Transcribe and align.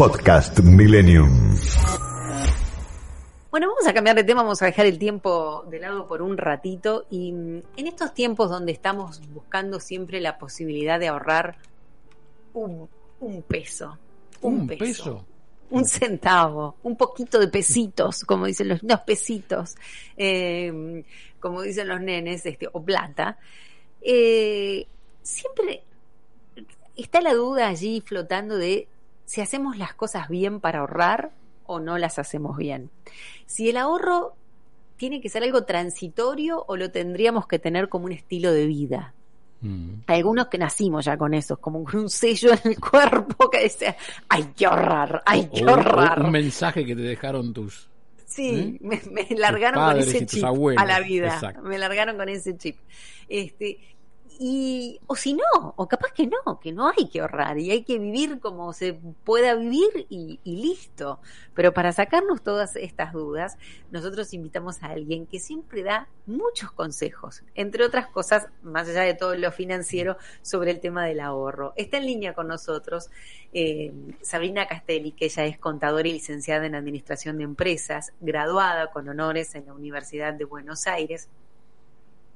Podcast 0.00 0.60
Millennium. 0.60 1.28
Bueno, 3.50 3.68
vamos 3.68 3.86
a 3.86 3.92
cambiar 3.92 4.16
de 4.16 4.24
tema, 4.24 4.42
vamos 4.42 4.62
a 4.62 4.64
dejar 4.64 4.86
el 4.86 4.98
tiempo 4.98 5.66
de 5.68 5.78
lado 5.78 6.06
por 6.06 6.22
un 6.22 6.38
ratito 6.38 7.04
y 7.10 7.32
mm, 7.32 7.62
en 7.76 7.86
estos 7.86 8.14
tiempos 8.14 8.48
donde 8.48 8.72
estamos 8.72 9.20
buscando 9.34 9.78
siempre 9.78 10.22
la 10.22 10.38
posibilidad 10.38 10.98
de 10.98 11.08
ahorrar 11.08 11.58
un, 12.54 12.88
un 13.20 13.42
peso, 13.42 13.98
un, 14.40 14.60
¿Un 14.60 14.66
peso, 14.68 14.78
peso? 14.78 15.26
un 15.68 15.84
centavo, 15.84 16.76
un 16.82 16.96
poquito 16.96 17.38
de 17.38 17.48
pesitos, 17.48 18.24
como 18.24 18.46
dicen 18.46 18.68
los, 18.68 18.82
los 18.82 19.00
pesitos, 19.00 19.76
eh, 20.16 21.04
como 21.40 21.60
dicen 21.60 21.88
los 21.88 22.00
nenes, 22.00 22.46
este, 22.46 22.70
o 22.72 22.82
plata, 22.82 23.36
eh, 24.00 24.86
siempre 25.20 25.82
está 26.96 27.20
la 27.20 27.34
duda 27.34 27.68
allí 27.68 28.00
flotando 28.00 28.56
de 28.56 28.88
si 29.30 29.40
hacemos 29.40 29.78
las 29.78 29.94
cosas 29.94 30.28
bien 30.28 30.58
para 30.58 30.80
ahorrar 30.80 31.30
o 31.66 31.78
no 31.78 31.98
las 31.98 32.18
hacemos 32.18 32.56
bien. 32.56 32.90
Si 33.46 33.68
el 33.70 33.76
ahorro 33.76 34.34
tiene 34.96 35.20
que 35.20 35.28
ser 35.28 35.44
algo 35.44 35.62
transitorio 35.62 36.64
o 36.66 36.76
lo 36.76 36.90
tendríamos 36.90 37.46
que 37.46 37.60
tener 37.60 37.88
como 37.88 38.06
un 38.06 38.12
estilo 38.12 38.52
de 38.52 38.66
vida. 38.66 39.14
Mm. 39.60 40.00
Hay 40.08 40.16
algunos 40.18 40.48
que 40.48 40.58
nacimos 40.58 41.04
ya 41.04 41.16
con 41.16 41.32
eso, 41.32 41.58
como 41.58 41.78
un 41.78 42.10
sello 42.10 42.50
en 42.52 42.72
el 42.72 42.80
cuerpo 42.80 43.48
que 43.50 43.62
dice, 43.62 43.94
hay 44.28 44.42
que 44.56 44.66
ahorrar, 44.66 45.22
hay 45.24 45.46
que 45.48 45.62
O- 45.64 45.68
o 45.68 45.70
ahorrar. 45.70 46.22
un 46.24 46.32
mensaje 46.32 46.84
que 46.84 46.96
te 46.96 47.02
dejaron 47.02 47.52
tus. 47.52 47.88
Sí, 48.26 48.78
¿Eh? 48.78 48.78
me, 48.80 49.00
me 49.12 49.36
largaron 49.36 49.82
con 49.84 49.98
ese 50.00 50.26
chip 50.26 50.44
a 50.44 50.84
la 50.84 50.98
vida. 51.00 51.34
exacto. 51.34 51.62
Me 51.62 51.78
largaron 51.78 52.16
con 52.16 52.28
ese 52.28 52.56
chip. 52.56 52.78
Este, 53.28 53.78
y, 54.42 54.98
o 55.06 55.16
si 55.16 55.34
no, 55.34 55.74
o 55.76 55.86
capaz 55.86 56.12
que 56.14 56.26
no, 56.26 56.58
que 56.60 56.72
no 56.72 56.88
hay 56.88 57.10
que 57.10 57.20
ahorrar 57.20 57.58
y 57.58 57.72
hay 57.72 57.84
que 57.84 57.98
vivir 57.98 58.40
como 58.40 58.72
se 58.72 58.94
pueda 58.94 59.54
vivir 59.54 60.06
y, 60.08 60.40
listo. 60.46 61.20
Pero 61.52 61.74
para 61.74 61.92
sacarnos 61.92 62.42
todas 62.42 62.74
estas 62.76 63.12
dudas, 63.12 63.58
nosotros 63.90 64.32
invitamos 64.32 64.82
a 64.82 64.86
alguien 64.86 65.26
que 65.26 65.40
siempre 65.40 65.82
da 65.82 66.08
muchos 66.24 66.72
consejos, 66.72 67.42
entre 67.54 67.84
otras 67.84 68.06
cosas, 68.06 68.46
más 68.62 68.88
allá 68.88 69.02
de 69.02 69.12
todo 69.12 69.34
lo 69.34 69.52
financiero, 69.52 70.16
sobre 70.40 70.70
el 70.70 70.80
tema 70.80 71.04
del 71.04 71.20
ahorro. 71.20 71.74
Está 71.76 71.98
en 71.98 72.06
línea 72.06 72.32
con 72.32 72.48
nosotros 72.48 73.10
eh, 73.52 73.92
Sabrina 74.22 74.66
Castelli, 74.66 75.12
que 75.12 75.26
ella 75.26 75.44
es 75.44 75.58
contadora 75.58 76.08
y 76.08 76.14
licenciada 76.14 76.64
en 76.64 76.74
Administración 76.74 77.36
de 77.36 77.44
Empresas, 77.44 78.14
graduada 78.20 78.90
con 78.90 79.06
honores 79.06 79.54
en 79.54 79.66
la 79.66 79.74
Universidad 79.74 80.32
de 80.32 80.46
Buenos 80.46 80.86
Aires. 80.86 81.28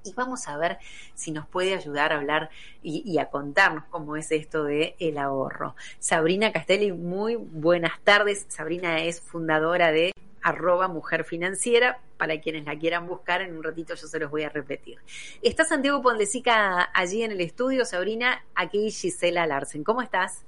Y 0.05 0.13
vamos 0.13 0.47
a 0.49 0.57
ver 0.59 0.79
si 1.15 1.33
nos 1.33 1.47
puede 1.47 1.75
ayudar 1.75 2.13
a 2.13 2.17
hablar 2.17 2.51
y, 2.83 3.03
y 3.05 3.19
a 3.19 3.31
contarnos 3.31 3.85
cómo 3.91 4.17
es 4.17 4.31
esto 4.31 4.65
de 4.65 4.95
el 4.99 5.19
ahorro. 5.19 5.75
Sabrina 5.99 6.53
Castelli, 6.53 6.93
muy 6.93 7.37
buenas 7.37 7.99
tardes. 8.05 8.45
Sabrina 8.49 9.03
es 9.03 9.21
fundadora 9.21 9.93
de 9.93 10.13
arroba 10.45 10.89
mujer 10.89 11.25
financiera, 11.25 11.99
para 12.19 12.39
quienes 12.41 12.67
la 12.67 12.79
quieran 12.79 13.07
buscar, 13.07 13.41
en 13.41 13.57
un 13.57 13.63
ratito 13.63 13.95
yo 13.95 14.07
se 14.07 14.19
los 14.19 14.31
voy 14.31 14.43
a 14.43 14.51
repetir. 14.51 14.99
Está 15.43 15.65
Santiago 15.65 16.03
Pondesica 16.03 16.91
allí 16.93 17.23
en 17.23 17.33
el 17.33 17.41
estudio, 17.41 17.87
Sabrina, 17.87 18.45
aquí 18.55 18.91
Gisela 18.91 19.47
Larsen. 19.47 19.83
¿Cómo 19.83 20.03
estás? 20.03 20.45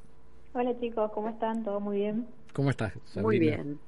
Hola 0.52 0.78
chicos, 0.78 1.10
¿cómo 1.12 1.30
están? 1.30 1.64
¿Todo 1.64 1.80
muy 1.80 1.96
bien? 1.96 2.26
¿Cómo 2.52 2.70
estás? 2.70 2.92
Sabrina? 3.06 3.22
Muy 3.22 3.38
bien. 3.38 3.80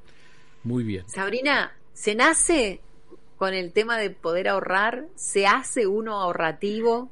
Muy 0.64 0.84
bien. 0.84 1.08
Sabrina, 1.08 1.72
¿se 1.92 2.14
nace 2.14 2.80
con 3.38 3.54
el 3.54 3.72
tema 3.72 3.96
de 3.98 4.10
poder 4.10 4.48
ahorrar? 4.48 5.04
¿Se 5.14 5.46
hace 5.46 5.86
uno 5.86 6.20
ahorrativo? 6.20 7.08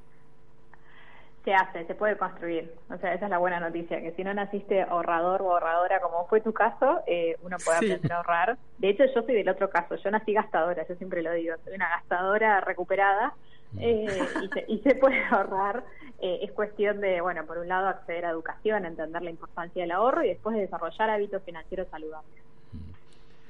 Se 1.44 1.54
hace, 1.54 1.86
se 1.86 1.94
puede 1.94 2.16
construir. 2.18 2.74
O 2.90 2.96
sea, 2.98 3.14
esa 3.14 3.26
es 3.26 3.30
la 3.30 3.38
buena 3.38 3.60
noticia, 3.60 4.00
que 4.00 4.12
si 4.12 4.24
no 4.24 4.34
naciste 4.34 4.82
ahorrador 4.82 5.42
o 5.42 5.52
ahorradora 5.52 6.00
como 6.00 6.26
fue 6.26 6.40
tu 6.40 6.52
caso, 6.52 7.02
eh, 7.06 7.36
uno 7.42 7.56
puede 7.64 7.78
Sí. 7.78 7.84
aprender 7.84 8.12
a 8.12 8.16
ahorrar. 8.16 8.58
De 8.78 8.88
hecho, 8.90 9.04
yo 9.14 9.22
soy 9.22 9.34
del 9.36 9.48
otro 9.48 9.70
caso, 9.70 9.94
yo 9.94 10.10
nací 10.10 10.32
gastadora, 10.32 10.84
yo 10.88 10.96
siempre 10.96 11.22
lo 11.22 11.32
digo, 11.32 11.54
soy 11.64 11.74
una 11.74 11.88
gastadora 11.88 12.60
recuperada 12.62 13.32
eh, 13.78 14.34
y, 14.42 14.48
se, 14.48 14.64
y 14.66 14.78
se 14.80 14.96
puede 14.96 15.22
ahorrar. 15.30 15.84
Eh, 16.18 16.40
es 16.42 16.52
cuestión 16.52 17.00
de, 17.00 17.20
bueno, 17.20 17.46
por 17.46 17.58
un 17.58 17.68
lado 17.68 17.88
acceder 17.88 18.24
a 18.26 18.30
educación, 18.30 18.84
entender 18.84 19.22
la 19.22 19.30
importancia 19.30 19.82
del 19.82 19.92
ahorro 19.92 20.24
y 20.24 20.28
después 20.30 20.56
de 20.56 20.62
desarrollar 20.62 21.10
hábitos 21.10 21.42
financieros 21.44 21.86
saludables. 21.90 22.42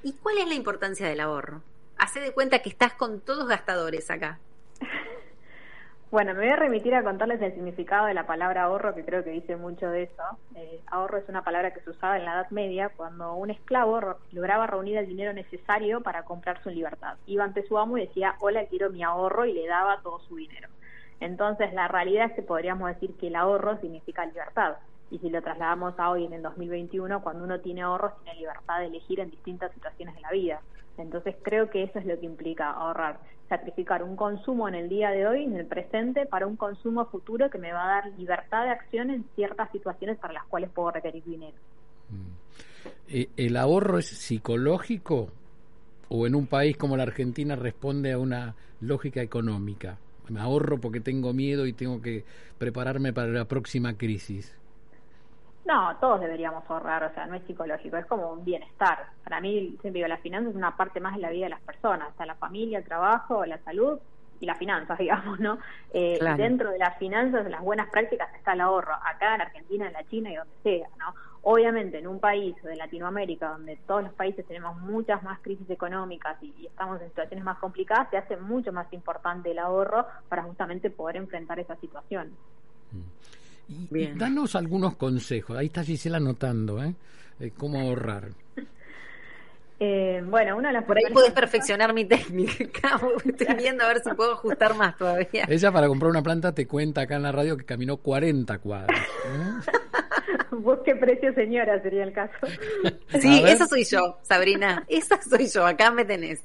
¿Y 0.03 0.13
cuál 0.19 0.39
es 0.39 0.49
la 0.49 0.55
importancia 0.55 1.09
del 1.09 1.21
ahorro? 1.21 1.63
Hace 1.99 2.21
de 2.21 2.33
cuenta 2.33 2.61
que 2.61 2.69
estás 2.69 2.93
con 2.95 3.21
todos 3.21 3.49
gastadores 3.49 4.11
acá. 4.11 4.39
Bueno, 6.09 6.35
me 6.35 6.41
voy 6.41 6.49
a 6.51 6.57
remitir 6.57 6.95
a 6.95 7.03
contarles 7.03 7.43
el 7.43 7.53
significado 7.53 8.07
de 8.07 8.15
la 8.15 8.29
palabra 8.29 8.63
ahorro, 8.63 8.95
que 8.95 9.05
creo 9.05 9.25
que 9.25 9.31
dice 9.31 9.57
mucho 9.57 9.91
de 9.91 10.05
eso. 10.05 10.23
Eh, 10.55 10.81
ahorro 10.87 11.19
es 11.19 11.29
una 11.29 11.43
palabra 11.43 11.73
que 11.75 11.81
se 11.81 11.91
usaba 11.91 12.17
en 12.17 12.25
la 12.25 12.35
Edad 12.35 12.51
Media 12.51 12.91
cuando 12.97 13.35
un 13.35 13.51
esclavo 13.51 14.01
lograba 14.31 14.69
reunir 14.69 14.99
el 14.99 15.09
dinero 15.09 15.33
necesario 15.33 16.03
para 16.03 16.23
comprar 16.23 16.63
su 16.63 16.71
libertad. 16.71 17.17
Iba 17.27 17.43
ante 17.43 17.67
su 17.67 17.77
amo 17.77 17.99
y 17.99 18.07
decía, 18.07 18.37
hola, 18.39 18.67
quiero 18.67 18.91
mi 18.91 19.03
ahorro, 19.03 19.47
y 19.47 19.53
le 19.53 19.67
daba 19.67 20.01
todo 20.01 20.21
su 20.21 20.37
dinero. 20.37 20.69
Entonces, 21.19 21.75
la 21.75 21.89
realidad 21.89 22.27
es 22.27 22.33
que 22.35 22.43
podríamos 22.43 22.89
decir 22.89 23.17
que 23.19 23.27
el 23.27 23.35
ahorro 23.35 23.81
significa 23.81 24.25
libertad. 24.27 24.77
Y 25.11 25.19
si 25.19 25.29
lo 25.29 25.43
trasladamos 25.43 25.99
a 25.99 26.11
hoy 26.11 26.25
en 26.25 26.35
el 26.35 26.43
2021, 26.43 27.21
cuando 27.21 27.45
uno 27.45 27.61
tiene 27.61 27.83
ahorros, 27.83 28.13
tiene 28.23 28.39
libertad 28.39 28.79
de 28.79 28.87
elegir 28.87 29.19
en 29.19 29.31
distintas 29.31 29.73
situaciones 29.73 30.15
de 30.15 30.21
la 30.21 30.31
vida. 30.31 30.61
Entonces 30.99 31.37
creo 31.43 31.71
que 31.71 31.85
eso 31.85 31.99
es 31.99 32.07
lo 32.07 32.19
que 32.19 32.27
implica 32.27 32.71
ahorrar, 32.71 33.21
sacrificar 33.49 34.03
un 34.03 34.17
consumo 34.17 34.69
en 34.69 34.75
el 34.75 34.89
día 34.89 35.11
de 35.11 35.27
hoy, 35.27 35.45
en 35.45 35.57
el 35.57 35.67
presente, 35.67 36.27
para 36.27 36.47
un 36.47 36.57
consumo 36.57 37.07
futuro 37.07 37.51
que 37.51 37.59
me 37.59 37.73
va 37.73 37.85
a 37.85 38.03
dar 38.03 38.13
libertad 38.19 38.65
de 38.65 38.71
acción 38.71 39.11
en 39.11 39.25
ciertas 39.35 39.71
situaciones 39.73 40.19
para 40.19 40.33
las 40.33 40.45
cuales 40.47 40.71
puedo 40.71 40.91
requerir 40.91 41.25
dinero. 41.25 41.57
Eh, 43.09 43.29
¿El 43.37 43.57
ahorro 43.57 43.99
es 43.99 44.07
psicológico 44.07 45.29
o 46.09 46.27
en 46.27 46.35
un 46.35 46.47
país 46.47 46.77
como 46.77 46.97
la 46.97 47.05
Argentina 47.05 47.57
responde 47.57 48.13
a 48.13 48.19
una 48.19 48.55
lógica 48.81 49.23
económica? 49.23 49.99
Me 50.29 50.41
ahorro 50.41 50.81
porque 50.81 51.01
tengo 51.01 51.33
miedo 51.33 51.67
y 51.67 51.73
tengo 51.73 52.03
que 52.03 52.25
prepararme 52.59 53.13
para 53.13 53.29
la 53.29 53.45
próxima 53.45 53.95
crisis. 53.95 54.57
No, 55.67 55.97
todos 55.97 56.21
deberíamos 56.21 56.63
ahorrar, 56.71 57.03
o 57.03 57.13
sea, 57.13 57.27
no 57.27 57.35
es 57.35 57.43
psicológico, 57.45 57.97
es 57.97 58.07
como 58.07 58.33
un 58.33 58.45
bienestar. 58.45 59.07
Para 59.25 59.41
mí, 59.41 59.77
siempre 59.81 59.99
digo, 59.99 60.07
la 60.07 60.19
finanza 60.19 60.51
es 60.51 60.57
una 60.57 60.77
parte 60.77 61.01
más 61.01 61.17
de 61.17 61.23
la 61.23 61.31
vida 61.31 61.47
de 61.47 61.51
las 61.51 61.61
personas, 61.61 62.09
está 62.11 62.25
la 62.25 62.37
familia, 62.37 62.79
el 62.79 62.85
trabajo, 62.85 63.45
la 63.45 63.59
salud 63.59 63.99
y 64.39 64.47
las 64.47 64.59
finanzas, 64.59 64.97
digamos, 64.99 65.41
¿no? 65.41 65.59
Eh, 65.93 66.19
Claro. 66.21 66.37
Dentro 66.37 66.71
de 66.71 66.79
las 66.79 66.97
finanzas, 66.99 67.45
de 67.45 67.51
las 67.51 67.63
buenas 67.63 67.91
prácticas 67.91 68.33
está 68.35 68.53
el 68.53 68.61
ahorro, 68.61 68.95
acá 68.95 69.35
en 69.35 69.41
Argentina, 69.41 69.89
en 69.89 69.93
la 69.93 70.05
China 70.05 70.31
y 70.31 70.37
donde 70.37 70.55
sea, 70.63 70.89
¿no? 70.99 71.15
Obviamente, 71.43 71.99
en 71.99 72.07
un 72.07 72.21
país 72.21 72.55
de 72.63 72.77
Latinoamérica, 72.77 73.49
donde 73.49 73.77
todos 73.89 74.05
los 74.05 74.13
países 74.13 74.47
tenemos 74.47 74.81
muchas 74.81 75.23
más 75.25 75.41
crisis 75.41 75.69
económicas 75.69 76.41
y, 76.43 76.55
y 76.59 76.67
estamos 76.67 77.01
en 77.01 77.09
situaciones 77.09 77.45
más 77.45 77.59
complicadas, 77.59 78.09
se 78.11 78.17
hace 78.17 78.37
mucho 78.37 78.73
más 78.73 78.93
importante 78.93 79.51
el 79.51 79.59
ahorro 79.59 80.07
para 80.29 80.43
justamente 80.45 80.91
poder 80.91 81.17
enfrentar 81.17 81.59
esa 81.59 81.77
situación. 81.77 82.37
Y, 82.93 83.46
y 83.69 83.87
Bien. 83.91 84.19
danos 84.19 84.55
algunos 84.57 84.97
consejos. 84.97 85.57
Ahí 85.57 85.67
está 85.67 85.83
Gisela 85.85 86.19
anotando, 86.19 86.83
¿eh? 86.83 86.95
Eh, 87.41 87.53
¿Cómo 87.57 87.81
ahorrar? 87.81 88.29
Eh, 89.79 90.23
bueno, 90.27 90.57
uno 90.57 90.69
de 90.69 90.73
los 90.75 90.85
Por 90.85 90.97
ahí 90.97 91.05
consejos- 91.13 91.35
perfeccionar 91.35 91.93
mi 91.93 92.07
técnica. 92.07 92.99
Estoy 93.27 93.55
viendo 93.57 93.85
a 93.85 93.89
ver 93.89 94.01
si 94.03 94.09
puedo 94.15 94.33
ajustar 94.33 94.75
más 94.75 94.97
todavía. 94.97 95.45
Ella 95.49 95.71
para 95.71 95.87
comprar 95.87 96.11
una 96.11 96.23
planta 96.23 96.53
te 96.55 96.67
cuenta 96.67 97.03
acá 97.03 97.17
en 97.17 97.23
la 97.25 97.31
radio 97.31 97.59
que 97.59 97.67
caminó 97.67 97.99
40 97.99 98.59
cuadras. 98.61 98.99
¿eh? 98.99 99.71
Busque 100.57 100.97
precio, 100.97 101.35
señora, 101.35 101.79
sería 101.83 102.05
el 102.05 102.13
caso. 102.15 102.33
Sí, 103.21 103.43
esa 103.45 103.67
soy 103.67 103.85
yo, 103.85 104.17
Sabrina. 104.23 104.83
Esa 104.89 105.21
soy 105.21 105.47
yo. 105.49 105.67
Acá 105.67 105.91
me 105.91 106.07
tenés. 106.07 106.43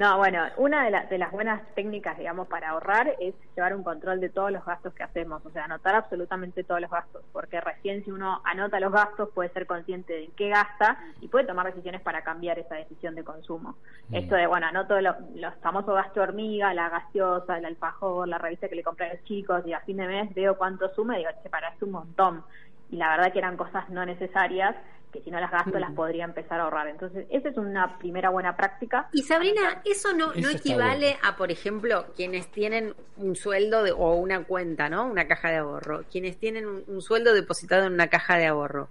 No, 0.00 0.16
bueno, 0.16 0.42
una 0.56 0.84
de, 0.86 0.90
la- 0.92 1.04
de 1.04 1.18
las 1.18 1.30
buenas 1.30 1.60
técnicas, 1.74 2.16
digamos, 2.16 2.48
para 2.48 2.70
ahorrar 2.70 3.14
es 3.20 3.34
llevar 3.54 3.76
un 3.76 3.82
control 3.84 4.18
de 4.18 4.30
todos 4.30 4.50
los 4.50 4.64
gastos 4.64 4.94
que 4.94 5.02
hacemos, 5.02 5.44
o 5.44 5.50
sea, 5.50 5.64
anotar 5.64 5.94
absolutamente 5.94 6.64
todos 6.64 6.80
los 6.80 6.90
gastos, 6.90 7.22
porque 7.32 7.60
recién 7.60 8.02
si 8.02 8.10
uno 8.10 8.40
anota 8.46 8.80
los 8.80 8.92
gastos 8.94 9.28
puede 9.34 9.50
ser 9.50 9.66
consciente 9.66 10.14
de 10.14 10.30
qué 10.34 10.48
gasta 10.48 10.96
y 11.20 11.28
puede 11.28 11.44
tomar 11.44 11.66
decisiones 11.66 12.00
para 12.00 12.22
cambiar 12.22 12.58
esa 12.58 12.76
decisión 12.76 13.14
de 13.14 13.24
consumo. 13.24 13.76
Mm. 14.08 14.14
Esto 14.14 14.36
de, 14.36 14.46
bueno, 14.46 14.68
anoto 14.68 14.98
lo- 15.02 15.16
los 15.34 15.54
famosos 15.56 15.94
gastos 15.94 16.22
hormiga, 16.22 16.72
la 16.72 16.88
gaseosa, 16.88 17.58
el 17.58 17.66
alfajor, 17.66 18.26
la 18.26 18.38
revista 18.38 18.70
que 18.70 18.76
le 18.76 18.82
compré 18.82 19.10
a 19.10 19.12
los 19.16 19.24
chicos 19.24 19.66
y 19.66 19.74
a 19.74 19.80
fin 19.80 19.98
de 19.98 20.06
mes 20.06 20.34
veo 20.34 20.56
cuánto 20.56 20.88
suma 20.94 21.16
y 21.16 21.18
digo, 21.18 21.30
che, 21.42 21.50
para, 21.50 21.68
es 21.68 21.82
un 21.82 21.90
montón. 21.90 22.42
Y 22.90 22.96
la 22.96 23.10
verdad 23.16 23.32
que 23.32 23.38
eran 23.38 23.56
cosas 23.56 23.88
no 23.90 24.04
necesarias 24.04 24.76
que 25.12 25.20
si 25.22 25.30
no 25.32 25.40
las 25.40 25.50
gasto 25.50 25.76
las 25.80 25.90
podría 25.92 26.24
empezar 26.24 26.60
a 26.60 26.64
ahorrar. 26.64 26.86
Entonces, 26.86 27.26
esa 27.30 27.48
es 27.48 27.56
una 27.56 27.98
primera 27.98 28.30
buena 28.30 28.56
práctica. 28.56 29.08
Y 29.12 29.22
Sabrina, 29.22 29.82
¿eso 29.84 30.12
no, 30.12 30.32
Eso 30.32 30.40
no 30.40 30.50
equivale 30.50 31.12
bueno. 31.14 31.18
a, 31.24 31.36
por 31.36 31.50
ejemplo, 31.50 32.06
quienes 32.14 32.46
tienen 32.52 32.94
un 33.16 33.34
sueldo 33.34 33.82
de- 33.82 33.90
o 33.90 34.14
una 34.14 34.44
cuenta, 34.44 34.88
¿no? 34.88 35.06
Una 35.06 35.26
caja 35.26 35.50
de 35.50 35.56
ahorro. 35.56 36.04
Quienes 36.12 36.36
tienen 36.38 36.64
un, 36.66 36.84
un 36.86 37.02
sueldo 37.02 37.32
depositado 37.34 37.86
en 37.86 37.94
una 37.94 38.06
caja 38.08 38.36
de 38.36 38.46
ahorro. 38.46 38.88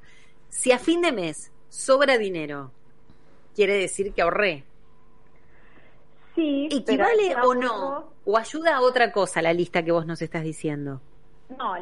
Si 0.50 0.74
a 0.74 0.80
fin 0.80 1.02
de 1.02 1.14
mes 1.14 1.52
sobra 1.70 2.18
dinero, 2.18 2.72
quiere 3.56 3.78
decir 3.78 4.14
que 4.14 4.22
ahorré. 4.22 4.66
Sí, 6.36 6.68
¿Equivale 6.72 7.36
o 7.44 7.54
no? 7.54 8.14
¿O 8.26 8.38
ayuda 8.38 8.76
a 8.78 8.82
otra 8.82 9.12
cosa 9.12 9.42
la 9.42 9.54
lista 9.54 9.84
que 9.84 9.92
vos 9.92 10.06
nos 10.06 10.22
estás 10.22 10.44
diciendo? 10.44 11.02
No, 11.58 11.76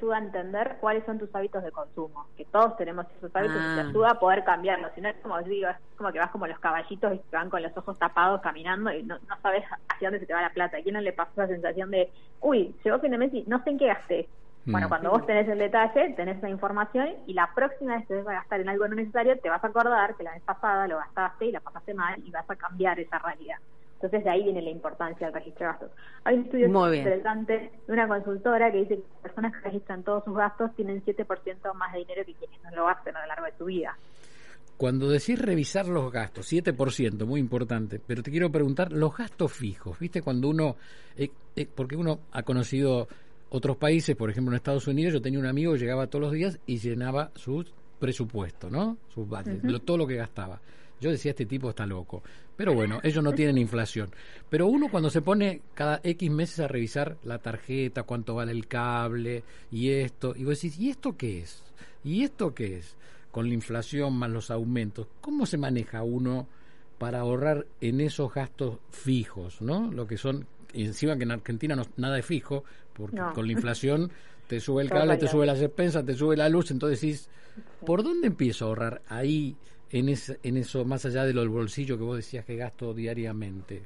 ayuda 0.00 0.16
a 0.16 0.20
entender 0.20 0.76
cuáles 0.80 1.04
son 1.04 1.18
tus 1.18 1.34
hábitos 1.34 1.62
de 1.62 1.70
consumo, 1.72 2.26
que 2.36 2.44
todos 2.46 2.76
tenemos 2.76 3.06
esos 3.16 3.30
hábitos 3.34 3.62
y 3.62 3.74
te 3.74 3.80
Ah. 3.80 3.86
ayuda 3.88 4.10
a 4.12 4.18
poder 4.18 4.44
cambiarlos. 4.44 4.92
Si 4.94 5.00
no 5.00 5.08
es 5.08 5.16
como 5.22 5.40
digo, 5.42 5.68
es 5.68 5.76
como 5.96 6.10
que 6.12 6.18
vas 6.18 6.30
como 6.30 6.46
los 6.46 6.58
caballitos 6.58 7.14
y 7.14 7.18
que 7.18 7.36
van 7.36 7.50
con 7.50 7.62
los 7.62 7.76
ojos 7.76 7.98
tapados 7.98 8.40
caminando 8.40 8.92
y 8.92 9.02
no, 9.02 9.18
no 9.28 9.36
sabes 9.42 9.64
hacia 9.88 10.08
dónde 10.08 10.20
se 10.20 10.26
te 10.26 10.34
va 10.34 10.42
la 10.42 10.52
plata. 10.52 10.78
¿A 10.78 10.82
quién 10.82 10.94
no 10.94 11.00
le 11.00 11.12
pasó 11.12 11.30
esa 11.42 11.48
sensación 11.48 11.90
de, 11.90 12.12
uy, 12.40 12.76
llegó 12.84 12.98
fin 13.00 13.10
de 13.10 13.18
mes 13.18 13.34
y 13.34 13.44
no 13.46 13.62
sé 13.62 13.70
en 13.70 13.78
qué 13.78 13.86
gasté? 13.86 14.28
Bueno, 14.66 14.86
Mm. 14.86 14.90
cuando 14.90 15.10
vos 15.10 15.26
tenés 15.26 15.48
el 15.48 15.58
detalle, 15.58 16.12
tenés 16.14 16.36
esa 16.38 16.48
información 16.48 17.08
y 17.26 17.32
la 17.34 17.50
próxima 17.54 17.96
vez 17.96 18.06
que 18.06 18.14
vas 18.16 18.28
a 18.28 18.32
gastar 18.32 18.60
en 18.60 18.68
algo 18.68 18.86
no 18.88 18.94
necesario, 18.94 19.38
te 19.40 19.48
vas 19.48 19.62
a 19.64 19.66
acordar 19.68 20.16
que 20.16 20.22
la 20.22 20.32
vez 20.32 20.42
pasada 20.44 20.86
lo 20.86 20.98
gastaste 20.98 21.46
y 21.46 21.52
la 21.52 21.60
pasaste 21.60 21.94
mal 21.94 22.20
y 22.24 22.30
vas 22.30 22.48
a 22.48 22.56
cambiar 22.56 23.00
esa 23.00 23.18
realidad. 23.18 23.56
Entonces 24.02 24.24
de 24.24 24.30
ahí 24.30 24.44
viene 24.44 24.62
la 24.62 24.70
importancia 24.70 25.26
del 25.26 25.34
registro 25.34 25.66
de 25.66 25.72
gastos. 25.72 25.90
Hay 26.24 26.36
un 26.36 26.44
estudio 26.44 26.68
Muy 26.70 26.90
bien. 26.92 27.02
interesante 27.06 27.70
de 27.86 27.92
una 27.92 28.08
consultora 28.08 28.72
que 28.72 28.78
dice 28.78 28.96
que 28.96 29.02
las 29.12 29.22
personas 29.22 29.52
que 29.52 29.60
registran 29.60 30.02
todos 30.02 30.24
sus 30.24 30.34
gastos 30.34 30.74
tienen 30.74 31.02
7% 31.04 31.74
más 31.74 31.92
de 31.92 31.98
dinero 31.98 32.22
que 32.24 32.32
quienes 32.34 32.62
no 32.62 32.70
lo 32.76 32.88
hacen 32.88 33.14
a 33.14 33.20
lo 33.20 33.26
largo 33.26 33.44
de 33.44 33.52
su 33.58 33.64
vida. 33.66 33.96
Cuando 34.78 35.10
decís 35.10 35.38
revisar 35.38 35.86
los 35.86 36.10
gastos, 36.10 36.50
7%, 36.50 37.26
muy 37.26 37.38
importante, 37.40 38.00
pero 38.04 38.22
te 38.22 38.30
quiero 38.30 38.50
preguntar, 38.50 38.90
los 38.90 39.14
gastos 39.14 39.52
fijos, 39.52 39.98
¿viste? 39.98 40.22
Cuando 40.22 40.48
uno, 40.48 40.76
eh, 41.18 41.28
eh, 41.54 41.66
porque 41.74 41.96
uno 41.96 42.20
ha 42.32 42.42
conocido 42.42 43.06
otros 43.50 43.76
países, 43.76 44.16
por 44.16 44.30
ejemplo 44.30 44.52
en 44.52 44.56
Estados 44.56 44.86
Unidos, 44.88 45.12
yo 45.12 45.20
tenía 45.20 45.38
un 45.38 45.44
amigo 45.46 45.74
que 45.74 45.78
llegaba 45.80 46.06
todos 46.06 46.22
los 46.22 46.32
días 46.32 46.58
y 46.64 46.78
llenaba 46.78 47.30
su 47.34 47.62
presupuesto, 47.98 48.70
¿no? 48.70 48.96
Sus 49.12 49.28
budget, 49.28 49.62
lo- 49.64 49.80
todo 49.80 49.98
lo 49.98 50.06
que 50.06 50.16
gastaba. 50.16 50.58
Yo 51.00 51.10
decía, 51.10 51.30
este 51.30 51.46
tipo 51.46 51.70
está 51.70 51.86
loco. 51.86 52.22
Pero 52.56 52.74
bueno, 52.74 53.00
ellos 53.02 53.24
no 53.24 53.32
tienen 53.32 53.56
inflación. 53.56 54.10
Pero 54.50 54.66
uno 54.66 54.88
cuando 54.90 55.08
se 55.08 55.22
pone 55.22 55.62
cada 55.74 56.00
X 56.04 56.30
meses 56.30 56.60
a 56.60 56.68
revisar 56.68 57.16
la 57.24 57.38
tarjeta, 57.38 58.02
cuánto 58.02 58.34
vale 58.34 58.52
el 58.52 58.66
cable 58.66 59.42
y 59.70 59.90
esto, 59.90 60.34
y 60.36 60.44
vos 60.44 60.60
decís, 60.60 60.78
¿y 60.78 60.90
esto 60.90 61.16
qué 61.16 61.40
es? 61.40 61.62
¿Y 62.04 62.22
esto 62.22 62.54
qué 62.54 62.78
es? 62.78 62.96
Con 63.30 63.48
la 63.48 63.54
inflación 63.54 64.12
más 64.14 64.30
los 64.30 64.50
aumentos, 64.50 65.06
¿cómo 65.20 65.46
se 65.46 65.56
maneja 65.56 66.02
uno 66.02 66.46
para 66.98 67.20
ahorrar 67.20 67.66
en 67.80 68.00
esos 68.02 68.34
gastos 68.34 68.76
fijos, 68.90 69.62
¿no? 69.62 69.90
Lo 69.90 70.06
que 70.06 70.18
son, 70.18 70.46
encima 70.74 71.16
que 71.16 71.22
en 71.22 71.30
Argentina 71.30 71.74
no, 71.74 71.84
nada 71.96 72.18
es 72.18 72.26
fijo, 72.26 72.64
porque 72.92 73.16
No. 73.16 73.32
con 73.32 73.46
la 73.46 73.52
inflación 73.52 74.12
te 74.48 74.60
sube 74.60 74.82
el 74.82 74.90
cable, 74.90 75.16
te 75.16 75.28
sube 75.28 75.46
las 75.46 75.62
expensas, 75.62 76.04
te 76.04 76.14
sube 76.14 76.36
la 76.36 76.50
luz, 76.50 76.70
entonces 76.70 77.00
decís, 77.00 77.28
¿por 77.86 78.02
dónde 78.02 78.26
empiezo 78.26 78.66
a 78.66 78.68
ahorrar 78.68 79.02
ahí 79.08 79.56
en, 79.92 80.08
ese, 80.08 80.38
en 80.42 80.56
eso, 80.56 80.84
más 80.84 81.04
allá 81.04 81.24
de 81.24 81.32
lo 81.34 81.40
del 81.40 81.48
bolsillo 81.50 81.96
que 81.98 82.04
vos 82.04 82.16
decías 82.16 82.44
que 82.44 82.56
gasto 82.56 82.94
diariamente? 82.94 83.82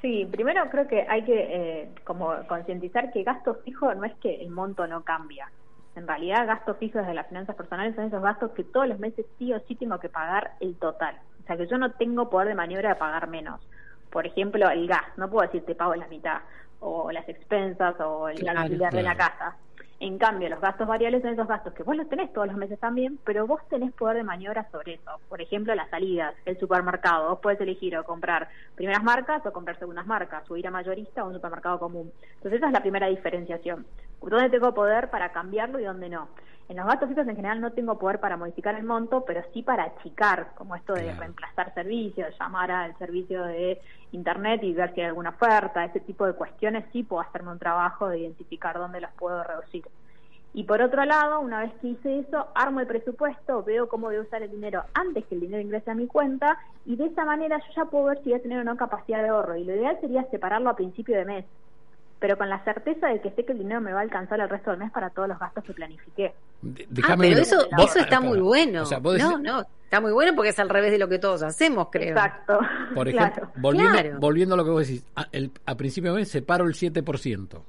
Sí, 0.00 0.26
primero 0.32 0.68
creo 0.70 0.88
que 0.88 1.04
hay 1.08 1.24
que 1.24 1.82
eh, 1.82 1.94
como 2.04 2.32
concientizar 2.48 3.12
que 3.12 3.22
gasto 3.22 3.56
fijo 3.64 3.94
no 3.94 4.04
es 4.04 4.14
que 4.18 4.36
el 4.42 4.50
monto 4.50 4.86
no 4.86 5.04
cambia. 5.04 5.52
En 5.94 6.06
realidad, 6.06 6.46
gastos 6.46 6.78
fijos 6.78 7.06
de 7.06 7.12
las 7.14 7.28
finanzas 7.28 7.54
personales 7.56 7.94
son 7.96 8.06
esos 8.06 8.22
gastos 8.22 8.52
que 8.52 8.64
todos 8.64 8.88
los 8.88 8.98
meses 8.98 9.26
sí 9.38 9.52
o 9.52 9.60
sí 9.68 9.76
tengo 9.76 9.98
que 9.98 10.08
pagar 10.08 10.52
el 10.60 10.78
total. 10.78 11.16
O 11.40 11.42
sea, 11.44 11.56
que 11.56 11.66
yo 11.68 11.76
no 11.78 11.92
tengo 11.94 12.30
poder 12.30 12.48
de 12.48 12.54
maniobra 12.54 12.90
de 12.90 12.94
pagar 12.96 13.28
menos. 13.28 13.60
Por 14.08 14.26
ejemplo, 14.26 14.70
el 14.70 14.86
gas. 14.88 15.02
No 15.16 15.28
puedo 15.28 15.46
decir 15.46 15.66
te 15.66 15.74
pago 15.74 15.94
la 15.96 16.08
mitad. 16.08 16.38
O 16.78 17.10
las 17.12 17.28
expensas 17.28 17.96
o 18.00 18.28
el 18.28 18.48
Claro, 18.48 18.48
alquiler 18.48 18.94
de 18.94 19.02
la 19.02 19.16
casa. 19.16 19.58
En 20.02 20.16
cambio, 20.16 20.48
los 20.48 20.62
gastos 20.62 20.88
variables 20.88 21.20
son 21.20 21.32
esos 21.32 21.46
gastos 21.46 21.74
que 21.74 21.82
vos 21.82 21.94
los 21.94 22.08
tenés 22.08 22.32
todos 22.32 22.46
los 22.46 22.56
meses 22.56 22.80
también, 22.80 23.18
pero 23.22 23.46
vos 23.46 23.60
tenés 23.68 23.92
poder 23.92 24.16
de 24.16 24.24
maniobra 24.24 24.66
sobre 24.70 24.94
eso. 24.94 25.20
Por 25.28 25.42
ejemplo, 25.42 25.74
las 25.74 25.90
salidas, 25.90 26.34
el 26.46 26.58
supermercado. 26.58 27.28
Vos 27.28 27.40
podés 27.40 27.60
elegir 27.60 27.94
o 27.98 28.04
comprar 28.04 28.48
primeras 28.74 29.02
marcas 29.02 29.44
o 29.44 29.52
comprar 29.52 29.78
segundas 29.78 30.06
marcas, 30.06 30.50
o 30.50 30.56
ir 30.56 30.66
a 30.66 30.70
mayorista 30.70 31.22
o 31.22 31.28
un 31.28 31.34
supermercado 31.34 31.78
común. 31.78 32.10
Entonces, 32.36 32.54
esa 32.58 32.68
es 32.68 32.72
la 32.72 32.80
primera 32.80 33.08
diferenciación. 33.08 33.86
¿Dónde 34.22 34.48
tengo 34.48 34.72
poder 34.72 35.10
para 35.10 35.32
cambiarlo 35.32 35.78
y 35.78 35.84
dónde 35.84 36.08
no? 36.08 36.28
En 36.70 36.76
los 36.76 36.86
gastos 36.86 37.08
fijos 37.08 37.26
en 37.26 37.36
general 37.36 37.60
no 37.60 37.72
tengo 37.72 37.98
poder 37.98 38.20
para 38.20 38.36
modificar 38.36 38.76
el 38.76 38.84
monto, 38.84 39.24
pero 39.26 39.42
sí 39.52 39.62
para 39.62 39.82
achicar, 39.84 40.54
como 40.54 40.76
esto 40.76 40.94
de 40.94 41.02
Claro. 41.02 41.18
reemplazar 41.18 41.74
servicios, 41.74 42.34
llamar 42.38 42.70
al 42.70 42.96
servicio 42.96 43.42
de 43.42 43.80
internet 44.12 44.62
y 44.62 44.72
ver 44.72 44.94
si 44.94 45.00
hay 45.00 45.08
alguna 45.08 45.30
oferta, 45.30 45.84
ese 45.84 46.00
tipo 46.00 46.26
de 46.26 46.34
cuestiones 46.34 46.84
sí 46.92 47.02
puedo 47.02 47.22
hacerme 47.22 47.52
un 47.52 47.58
trabajo 47.58 48.08
de 48.08 48.20
identificar 48.20 48.78
dónde 48.78 49.00
los 49.00 49.10
puedo 49.12 49.42
reducir. 49.42 49.84
Y 50.52 50.64
por 50.64 50.82
otro 50.82 51.04
lado, 51.04 51.40
una 51.40 51.60
vez 51.60 51.72
que 51.80 51.88
hice 51.88 52.18
eso, 52.18 52.48
armo 52.54 52.80
el 52.80 52.86
presupuesto, 52.88 53.62
veo 53.62 53.88
cómo 53.88 54.08
voy 54.08 54.16
a 54.16 54.22
usar 54.22 54.42
el 54.42 54.50
dinero 54.50 54.82
antes 54.94 55.24
que 55.26 55.36
el 55.36 55.42
dinero 55.42 55.62
ingrese 55.62 55.92
a 55.92 55.94
mi 55.94 56.08
cuenta 56.08 56.58
y 56.84 56.96
de 56.96 57.06
esa 57.06 57.24
manera 57.24 57.58
yo 57.58 57.72
ya 57.76 57.84
puedo 57.84 58.06
ver 58.06 58.18
si 58.18 58.30
voy 58.30 58.38
a 58.38 58.42
tener 58.42 58.58
o 58.58 58.64
no 58.64 58.76
capacidad 58.76 59.22
de 59.22 59.28
ahorro. 59.28 59.54
Y 59.54 59.64
lo 59.64 59.76
ideal 59.76 59.96
sería 60.00 60.24
separarlo 60.24 60.70
a 60.70 60.76
principio 60.76 61.16
de 61.16 61.24
mes, 61.24 61.44
pero 62.18 62.36
con 62.36 62.48
la 62.48 62.64
certeza 62.64 63.06
de 63.08 63.20
que 63.20 63.30
sé 63.30 63.44
que 63.44 63.52
el 63.52 63.58
dinero 63.58 63.80
me 63.80 63.92
va 63.92 64.00
a 64.00 64.02
alcanzar 64.02 64.40
el 64.40 64.48
resto 64.48 64.70
del 64.70 64.80
mes 64.80 64.90
para 64.90 65.10
todos 65.10 65.28
los 65.28 65.38
gastos 65.38 65.62
que 65.62 65.72
planifiqué. 65.72 66.34
Ah, 66.62 66.84
déjame 66.90 67.24
pero 67.28 67.34
ver- 67.36 67.42
eso, 67.44 67.68
vos- 67.76 67.90
eso 67.90 67.98
está 68.00 68.18
ah, 68.18 68.20
muy 68.20 68.38
bueno. 68.40 68.82
O 68.82 68.86
sea, 68.86 68.98
vos 68.98 69.18
no, 69.18 69.38
no, 69.38 69.60
está 69.84 70.00
muy 70.00 70.12
bueno 70.12 70.34
porque 70.34 70.50
es 70.50 70.58
al 70.58 70.68
revés 70.68 70.90
de 70.92 70.98
lo 70.98 71.08
que 71.08 71.18
todos 71.18 71.42
hacemos, 71.42 71.88
creo. 71.90 72.10
Exacto. 72.10 72.58
Por 72.94 73.08
ejemplo, 73.08 73.32
Claro. 73.48 73.52
volviendo, 73.56 73.92
Claro. 73.92 74.18
volviendo 74.20 74.54
a 74.54 74.56
lo 74.58 74.64
que 74.64 74.70
vos 74.70 74.86
decís, 74.86 75.04
a, 75.16 75.26
el- 75.32 75.50
a 75.66 75.74
principio 75.76 76.12
de 76.12 76.18
mes 76.20 76.28
separo 76.30 76.64
el 76.66 76.74
7%. 76.74 77.62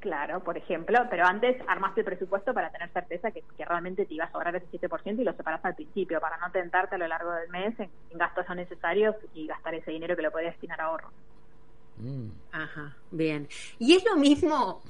Claro, 0.00 0.44
por 0.44 0.56
ejemplo, 0.56 0.96
pero 1.10 1.26
antes 1.26 1.56
armaste 1.66 2.02
el 2.02 2.04
presupuesto 2.06 2.54
para 2.54 2.70
tener 2.70 2.88
certeza 2.92 3.32
que, 3.32 3.42
que 3.56 3.64
realmente 3.64 4.06
te 4.06 4.14
iba 4.14 4.26
a 4.26 4.30
sobrar 4.30 4.54
ese 4.54 4.66
7% 4.70 5.18
y 5.20 5.24
lo 5.24 5.32
separas 5.32 5.64
al 5.64 5.74
principio 5.74 6.20
para 6.20 6.36
no 6.36 6.52
tentarte 6.52 6.94
a 6.94 6.98
lo 6.98 7.08
largo 7.08 7.32
del 7.32 7.48
mes 7.48 7.74
en, 7.80 7.90
en 8.10 8.16
gastos 8.18 8.44
no 8.48 8.54
necesarios 8.54 9.16
y 9.34 9.48
gastar 9.48 9.74
ese 9.74 9.90
dinero 9.90 10.14
que 10.14 10.22
lo 10.22 10.30
podrías 10.30 10.52
destinar 10.54 10.80
a 10.80 10.84
ahorro. 10.84 11.08
Mm. 11.96 12.28
Ajá, 12.52 12.94
bien. 13.10 13.48
Y 13.80 13.96
es 13.96 14.04
lo 14.04 14.14
mismo, 14.14 14.82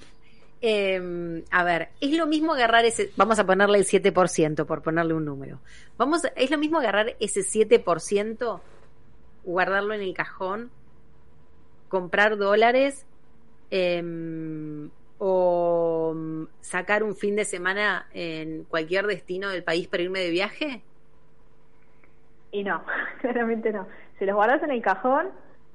eh, 0.60 1.44
a 1.50 1.64
ver, 1.64 1.90
es 2.00 2.16
lo 2.16 2.26
mismo 2.26 2.54
agarrar 2.54 2.84
ese, 2.84 3.10
vamos 3.16 3.38
a 3.38 3.46
ponerle 3.46 3.78
el 3.78 3.84
7%, 3.84 4.66
por 4.66 4.82
ponerle 4.82 5.14
un 5.14 5.24
número. 5.24 5.60
Vamos, 5.96 6.22
es 6.34 6.50
lo 6.50 6.58
mismo 6.58 6.78
agarrar 6.78 7.14
ese 7.20 7.40
7%, 7.40 8.60
guardarlo 9.44 9.94
en 9.94 10.02
el 10.02 10.14
cajón, 10.14 10.70
comprar 11.88 12.36
dólares 12.36 13.06
eh, 13.70 14.02
o 15.18 16.12
mm, 16.14 16.44
sacar 16.60 17.02
un 17.02 17.14
fin 17.14 17.36
de 17.36 17.44
semana 17.44 18.08
en 18.12 18.64
cualquier 18.64 19.06
destino 19.06 19.48
del 19.50 19.62
país 19.62 19.88
para 19.88 20.02
irme 20.02 20.20
de 20.20 20.30
viaje. 20.30 20.82
Y 22.50 22.64
no, 22.64 22.82
claramente 23.20 23.72
no. 23.72 23.86
Si 24.18 24.24
los 24.24 24.34
guardas 24.34 24.62
en 24.62 24.70
el 24.70 24.82
cajón, 24.82 25.28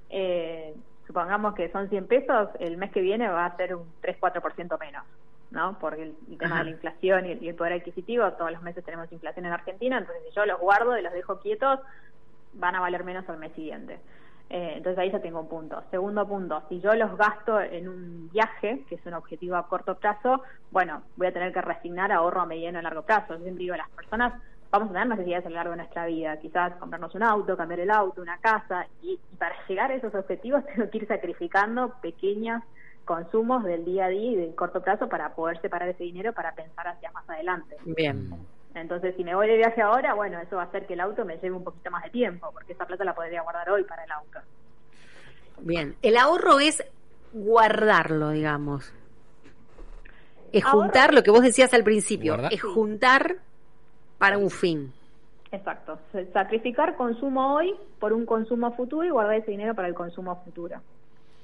eh, 0.09 0.73
supongamos 1.13 1.53
que 1.53 1.71
son 1.71 1.89
100 1.89 2.07
pesos, 2.07 2.49
el 2.59 2.75
mes 2.75 2.91
que 2.91 2.99
viene 2.99 3.27
va 3.27 3.45
a 3.45 3.55
ser 3.55 3.75
un 3.75 3.85
3-4% 4.01 4.79
menos, 4.79 5.03
¿no? 5.51 5.77
Porque 5.79 6.01
el, 6.01 6.15
el 6.27 6.37
tema 6.39 6.55
Ajá. 6.55 6.63
de 6.63 6.71
la 6.71 6.71
inflación 6.71 7.25
y 7.27 7.31
el, 7.33 7.43
y 7.43 7.49
el 7.49 7.55
poder 7.55 7.73
adquisitivo, 7.73 8.31
todos 8.31 8.51
los 8.51 8.63
meses 8.63 8.83
tenemos 8.83 9.11
inflación 9.11 9.45
en 9.45 9.53
Argentina, 9.53 9.99
entonces 9.99 10.23
si 10.27 10.35
yo 10.35 10.43
los 10.47 10.59
guardo 10.59 10.97
y 10.97 11.03
los 11.03 11.13
dejo 11.13 11.39
quietos, 11.39 11.79
van 12.53 12.75
a 12.75 12.79
valer 12.79 13.03
menos 13.03 13.29
al 13.29 13.37
mes 13.37 13.51
siguiente. 13.53 13.99
Eh, 14.49 14.73
entonces 14.77 14.97
ahí 14.97 15.11
ya 15.11 15.21
tengo 15.21 15.39
un 15.39 15.47
punto. 15.47 15.83
Segundo 15.91 16.27
punto, 16.27 16.63
si 16.67 16.81
yo 16.81 16.95
los 16.95 17.15
gasto 17.15 17.61
en 17.61 17.87
un 17.87 18.29
viaje, 18.31 18.83
que 18.89 18.95
es 18.95 19.05
un 19.05 19.13
objetivo 19.13 19.55
a 19.55 19.67
corto 19.67 19.93
plazo, 19.93 20.41
bueno, 20.71 21.03
voy 21.15 21.27
a 21.27 21.31
tener 21.31 21.53
que 21.53 21.61
resignar 21.61 22.11
ahorro 22.11 22.41
a 22.41 22.47
mediano 22.47 22.79
y 22.79 22.81
largo 22.81 23.03
plazo. 23.03 23.35
Yo 23.35 23.43
siempre 23.43 23.65
digo, 23.65 23.75
las 23.75 23.89
personas 23.91 24.33
vamos 24.73 24.89
a 24.89 24.93
tener 24.93 25.07
necesidades 25.07 25.45
a 25.45 25.49
lo 25.49 25.55
largo 25.55 25.71
de 25.71 25.77
nuestra 25.77 26.05
vida, 26.07 26.37
quizás 26.37 26.73
comprarnos 26.77 27.13
un 27.13 27.21
auto, 27.23 27.55
cambiar 27.55 27.79
el 27.81 27.91
auto, 27.91 28.21
una 28.21 28.39
casa, 28.39 28.87
y, 29.03 29.19
y 29.31 29.35
para 29.37 29.55
llegar 29.67 29.91
a 29.91 29.95
esos 29.95 30.13
objetivos 30.15 30.65
tengo 30.75 30.89
que 30.89 30.97
ir 30.97 31.07
sacrificando 31.07 31.93
pequeños 32.01 32.61
consumos 33.05 33.63
del 33.65 33.85
día 33.85 34.05
a 34.05 34.09
día 34.09 34.31
y 34.31 34.35
del 34.35 34.55
corto 34.55 34.81
plazo 34.81 35.07
para 35.09 35.35
poder 35.35 35.61
separar 35.61 35.89
ese 35.89 36.03
dinero 36.03 36.33
para 36.33 36.55
pensar 36.55 36.87
hacia 36.87 37.11
más 37.11 37.29
adelante. 37.29 37.75
Bien. 37.85 38.33
Entonces, 38.73 39.13
si 39.15 39.23
me 39.23 39.35
voy 39.35 39.47
de 39.47 39.57
viaje 39.57 39.81
ahora, 39.83 40.15
bueno, 40.15 40.39
eso 40.39 40.55
va 40.55 40.63
a 40.63 40.65
hacer 40.65 40.87
que 40.87 40.93
el 40.93 41.01
auto 41.01 41.23
me 41.25 41.35
lleve 41.35 41.51
un 41.51 41.63
poquito 41.63 41.91
más 41.91 42.03
de 42.05 42.09
tiempo, 42.09 42.49
porque 42.51 42.73
esa 42.73 42.87
plata 42.87 43.03
la 43.03 43.13
podría 43.13 43.43
guardar 43.43 43.69
hoy 43.69 43.83
para 43.83 44.03
el 44.03 44.11
auto. 44.11 44.39
Bien, 45.59 45.95
el 46.01 46.17
ahorro 46.17 46.59
es 46.59 46.83
guardarlo, 47.33 48.29
digamos. 48.31 48.91
Es 50.51 50.63
Ahorro- 50.65 50.71
juntar 50.83 51.13
lo 51.13 51.21
que 51.21 51.29
vos 51.29 51.41
decías 51.41 51.73
al 51.75 51.83
principio, 51.83 52.33
Guardar. 52.33 52.53
es 52.53 52.61
juntar 52.63 53.35
para 54.17 54.37
un 54.37 54.49
fin. 54.49 54.91
Exacto. 55.51 55.99
Sacrificar 56.33 56.95
consumo 56.95 57.55
hoy 57.55 57.73
por 57.99 58.11
un 58.11 58.25
consumo 58.25 58.75
futuro 58.75 59.05
y 59.05 59.11
guardar 59.11 59.35
ese 59.35 59.51
dinero 59.51 59.75
para 59.75 59.87
el 59.87 59.93
consumo 59.93 60.41
futuro. 60.43 60.81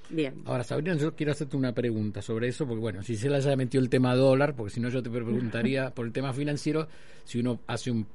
Bien. 0.10 0.42
Ahora, 0.46 0.64
Sabrina, 0.64 0.96
yo 0.96 1.16
quiero 1.16 1.32
hacerte 1.32 1.56
una 1.56 1.72
pregunta 1.74 2.22
sobre 2.22 2.48
eso, 2.48 2.66
porque 2.66 2.82
bueno, 2.82 3.04
si 3.04 3.16
se 3.16 3.30
la 3.30 3.40
ya 3.40 3.56
metió 3.56 3.80
el 3.80 3.90
tema 3.90 4.16
dólar, 4.16 4.56
porque 4.56 4.74
si 4.74 4.80
no 4.80 4.90
yo 4.90 5.04
te 5.04 5.10
preguntaría 5.12 5.92
por 5.96 6.08
el 6.08 6.12
tema 6.12 6.34
financiero, 6.34 6.88
si 7.24 7.40
uno 7.40 7.60
hace 7.68 7.92
un 7.92 8.08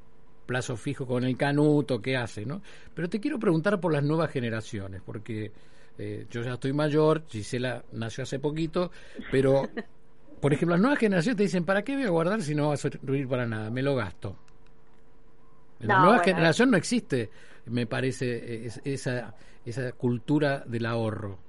plazo 0.47 0.77
fijo 0.77 1.07
con 1.07 1.25
el 1.25 1.37
canuto, 1.37 2.03
¿qué 2.03 2.17
hace? 2.17 2.45
¿no? 2.45 2.61
Pero 2.93 3.09
te 3.09 3.21
quiero 3.21 3.39
preguntar 3.39 3.81
por 3.81 3.93
las 3.93 4.03
nuevas 4.03 4.31
generaciones, 4.31 5.01
porque 5.07 5.53
eh, 5.97 6.27
yo 6.29 6.43
ya 6.43 6.55
estoy 6.55 6.73
mayor, 6.73 7.23
Gisela 7.29 7.85
nació 7.93 8.25
hace 8.25 8.41
poquito, 8.41 8.91
pero, 9.31 9.69
por 10.41 10.53
ejemplo, 10.53 10.75
las 10.75 10.81
nuevas 10.81 10.99
generaciones 10.99 11.37
te 11.37 11.45
dicen, 11.45 11.65
¿para 11.65 11.83
qué 11.83 11.95
voy 11.95 12.05
a 12.05 12.11
guardar 12.11 12.43
si 12.43 12.57
no 12.57 12.69
va 12.69 12.75
a 12.75 12.77
servir 12.77 13.29
para 13.29 13.47
nada? 13.47 13.71
Me 13.71 13.83
lo 13.83 13.95
gasto. 13.95 14.37
En 15.85 15.91
la 15.91 15.97
No, 15.97 15.99
nueva 15.99 16.19
bueno. 16.19 16.51
generación 16.51 16.71
no 16.71 16.77
existe, 16.77 17.31
me 17.67 17.87
parece, 17.87 18.67
es- 18.67 18.81
esa, 18.85 19.35
esa 19.65 19.93
cultura 19.93 20.65
del 20.67 20.87
ahorro. 20.87 21.45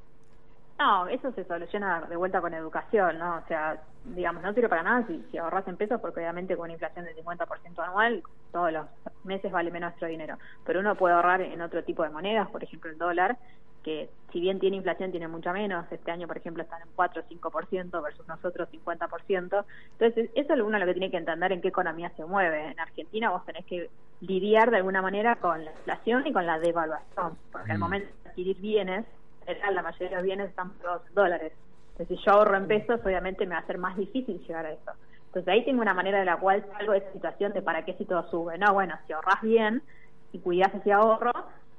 No, 0.77 1.07
eso 1.07 1.31
se 1.33 1.45
soluciona 1.45 2.01
de 2.01 2.17
vuelta 2.17 2.41
con 2.41 2.53
educación, 2.53 3.17
¿no? 3.17 3.37
O 3.37 3.45
sea, 3.47 3.81
digamos, 4.03 4.43
no 4.43 4.53
sirve 4.53 4.67
para 4.67 4.83
nada 4.83 5.07
si, 5.07 5.23
si 5.31 5.37
ahorras 5.37 5.65
en 5.69 5.77
pesos, 5.77 6.01
porque 6.01 6.19
obviamente 6.19 6.55
con 6.57 6.65
una 6.65 6.73
inflación 6.73 7.05
del 7.05 7.15
50% 7.15 7.81
anual, 7.81 8.21
todos 8.51 8.73
los 8.73 8.87
meses 9.23 9.51
vale 9.53 9.71
menos 9.71 9.91
nuestro 9.91 10.09
dinero. 10.09 10.37
Pero 10.65 10.81
uno 10.81 10.97
puede 10.97 11.15
ahorrar 11.15 11.41
en 11.41 11.61
otro 11.61 11.83
tipo 11.85 12.03
de 12.03 12.09
monedas, 12.09 12.49
por 12.51 12.61
ejemplo 12.63 12.91
el 12.91 12.97
dólar, 12.97 13.37
que 13.85 14.09
si 14.33 14.39
bien 14.41 14.59
tiene 14.59 14.77
inflación, 14.77 15.11
tiene 15.11 15.27
mucha 15.27 15.53
menos. 15.53 15.85
Este 15.91 16.09
año, 16.09 16.25
por 16.27 16.37
ejemplo, 16.37 16.63
están 16.63 16.81
en 16.81 16.89
4 16.95 17.21
o 17.21 17.25
5% 17.25 18.01
versus 18.01 18.27
nosotros 18.27 18.67
50%. 18.71 19.65
Entonces, 19.91 20.31
eso 20.33 20.53
es 20.55 20.59
uno 20.59 20.79
lo 20.79 20.85
que 20.87 20.93
tiene 20.93 21.11
que 21.11 21.17
entender 21.17 21.51
en 21.51 21.61
qué 21.61 21.67
economía 21.67 22.09
se 22.17 22.25
mueve. 22.25 22.71
En 22.71 22.79
Argentina 22.79 23.29
vos 23.29 23.45
tenés 23.45 23.63
que 23.67 23.91
lidiar 24.21 24.71
de 24.71 24.77
alguna 24.77 25.03
manera 25.03 25.35
con 25.35 25.63
la 25.63 25.71
inflación 25.71 26.25
y 26.25 26.33
con 26.33 26.47
la 26.47 26.57
devaluación, 26.57 27.37
porque 27.51 27.73
al 27.73 27.77
Mm. 27.77 27.81
momento 27.81 28.09
de 28.23 28.29
adquirir 28.31 28.59
bienes, 28.59 29.05
en 29.41 29.47
general, 29.47 29.75
la 29.75 29.81
mayoría 29.83 30.09
de 30.09 30.15
los 30.15 30.23
bienes 30.23 30.49
están 30.49 30.73
pagados 30.79 31.03
en 31.07 31.13
dólares. 31.13 31.53
Entonces, 31.91 32.17
si 32.17 32.25
yo 32.25 32.31
ahorro 32.31 32.57
en 32.57 32.67
pesos, 32.67 32.99
obviamente 33.05 33.45
me 33.45 33.53
va 33.53 33.61
a 33.61 33.67
ser 33.67 33.77
más 33.77 33.95
difícil 33.95 34.39
llegar 34.39 34.65
a 34.65 34.71
eso. 34.71 34.91
Entonces, 35.27 35.47
ahí 35.53 35.63
tengo 35.63 35.81
una 35.81 35.93
manera 35.93 36.17
de 36.19 36.25
la 36.25 36.37
cual 36.37 36.65
salgo 36.75 36.93
de 36.93 36.97
esa 36.99 37.11
situación 37.13 37.53
de 37.53 37.61
para 37.61 37.85
qué 37.85 37.93
si 37.93 38.05
todo 38.05 38.27
sube. 38.31 38.57
No, 38.57 38.73
bueno, 38.73 38.97
si 39.05 39.13
ahorras 39.13 39.41
bien 39.43 39.83
y 40.31 40.39
cuidas 40.39 40.73
ese 40.73 40.91
ahorro, 40.91 41.31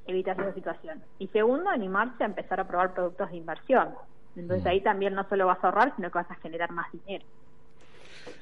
evitas 0.07 0.39
esa 0.39 0.55
situación. 0.55 1.03
Y 1.19 1.29
segundo, 1.29 1.69
animarse 1.71 2.23
a 2.23 2.27
empezar 2.27 2.61
a 2.61 2.67
probar 2.69 2.95
productos 2.95 3.31
de 3.31 3.37
inversión. 3.37 3.91
Entonces, 4.37 4.65
Mm. 4.65 4.69
ahí 4.69 4.81
también 4.83 5.15
no 5.15 5.29
solo 5.29 5.47
vas 5.47 5.63
a 5.63 5.69
ahorrar, 5.69 5.95
sino 5.97 6.11
que 6.11 6.19
vas 6.19 6.31
a 6.31 6.35
generar 6.37 6.71
más 6.73 6.87
dinero. 6.93 7.25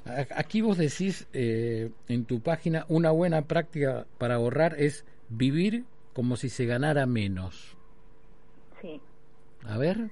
A- 0.07 0.39
Aquí 0.41 0.61
vos 0.61 0.77
decís 0.79 1.29
eh, 1.33 1.91
en 2.09 2.25
tu 2.27 2.41
página, 2.41 2.85
una 2.89 3.11
buena 3.11 3.43
práctica 3.43 4.07
para 4.19 4.35
ahorrar 4.37 4.75
es 4.79 5.07
vivir 5.29 5.85
como 6.13 6.37
si 6.37 6.49
se 6.49 6.67
ganara 6.67 7.07
menos. 7.07 7.77
Sí. 8.81 9.01
A 9.67 9.79
ver. 9.79 10.11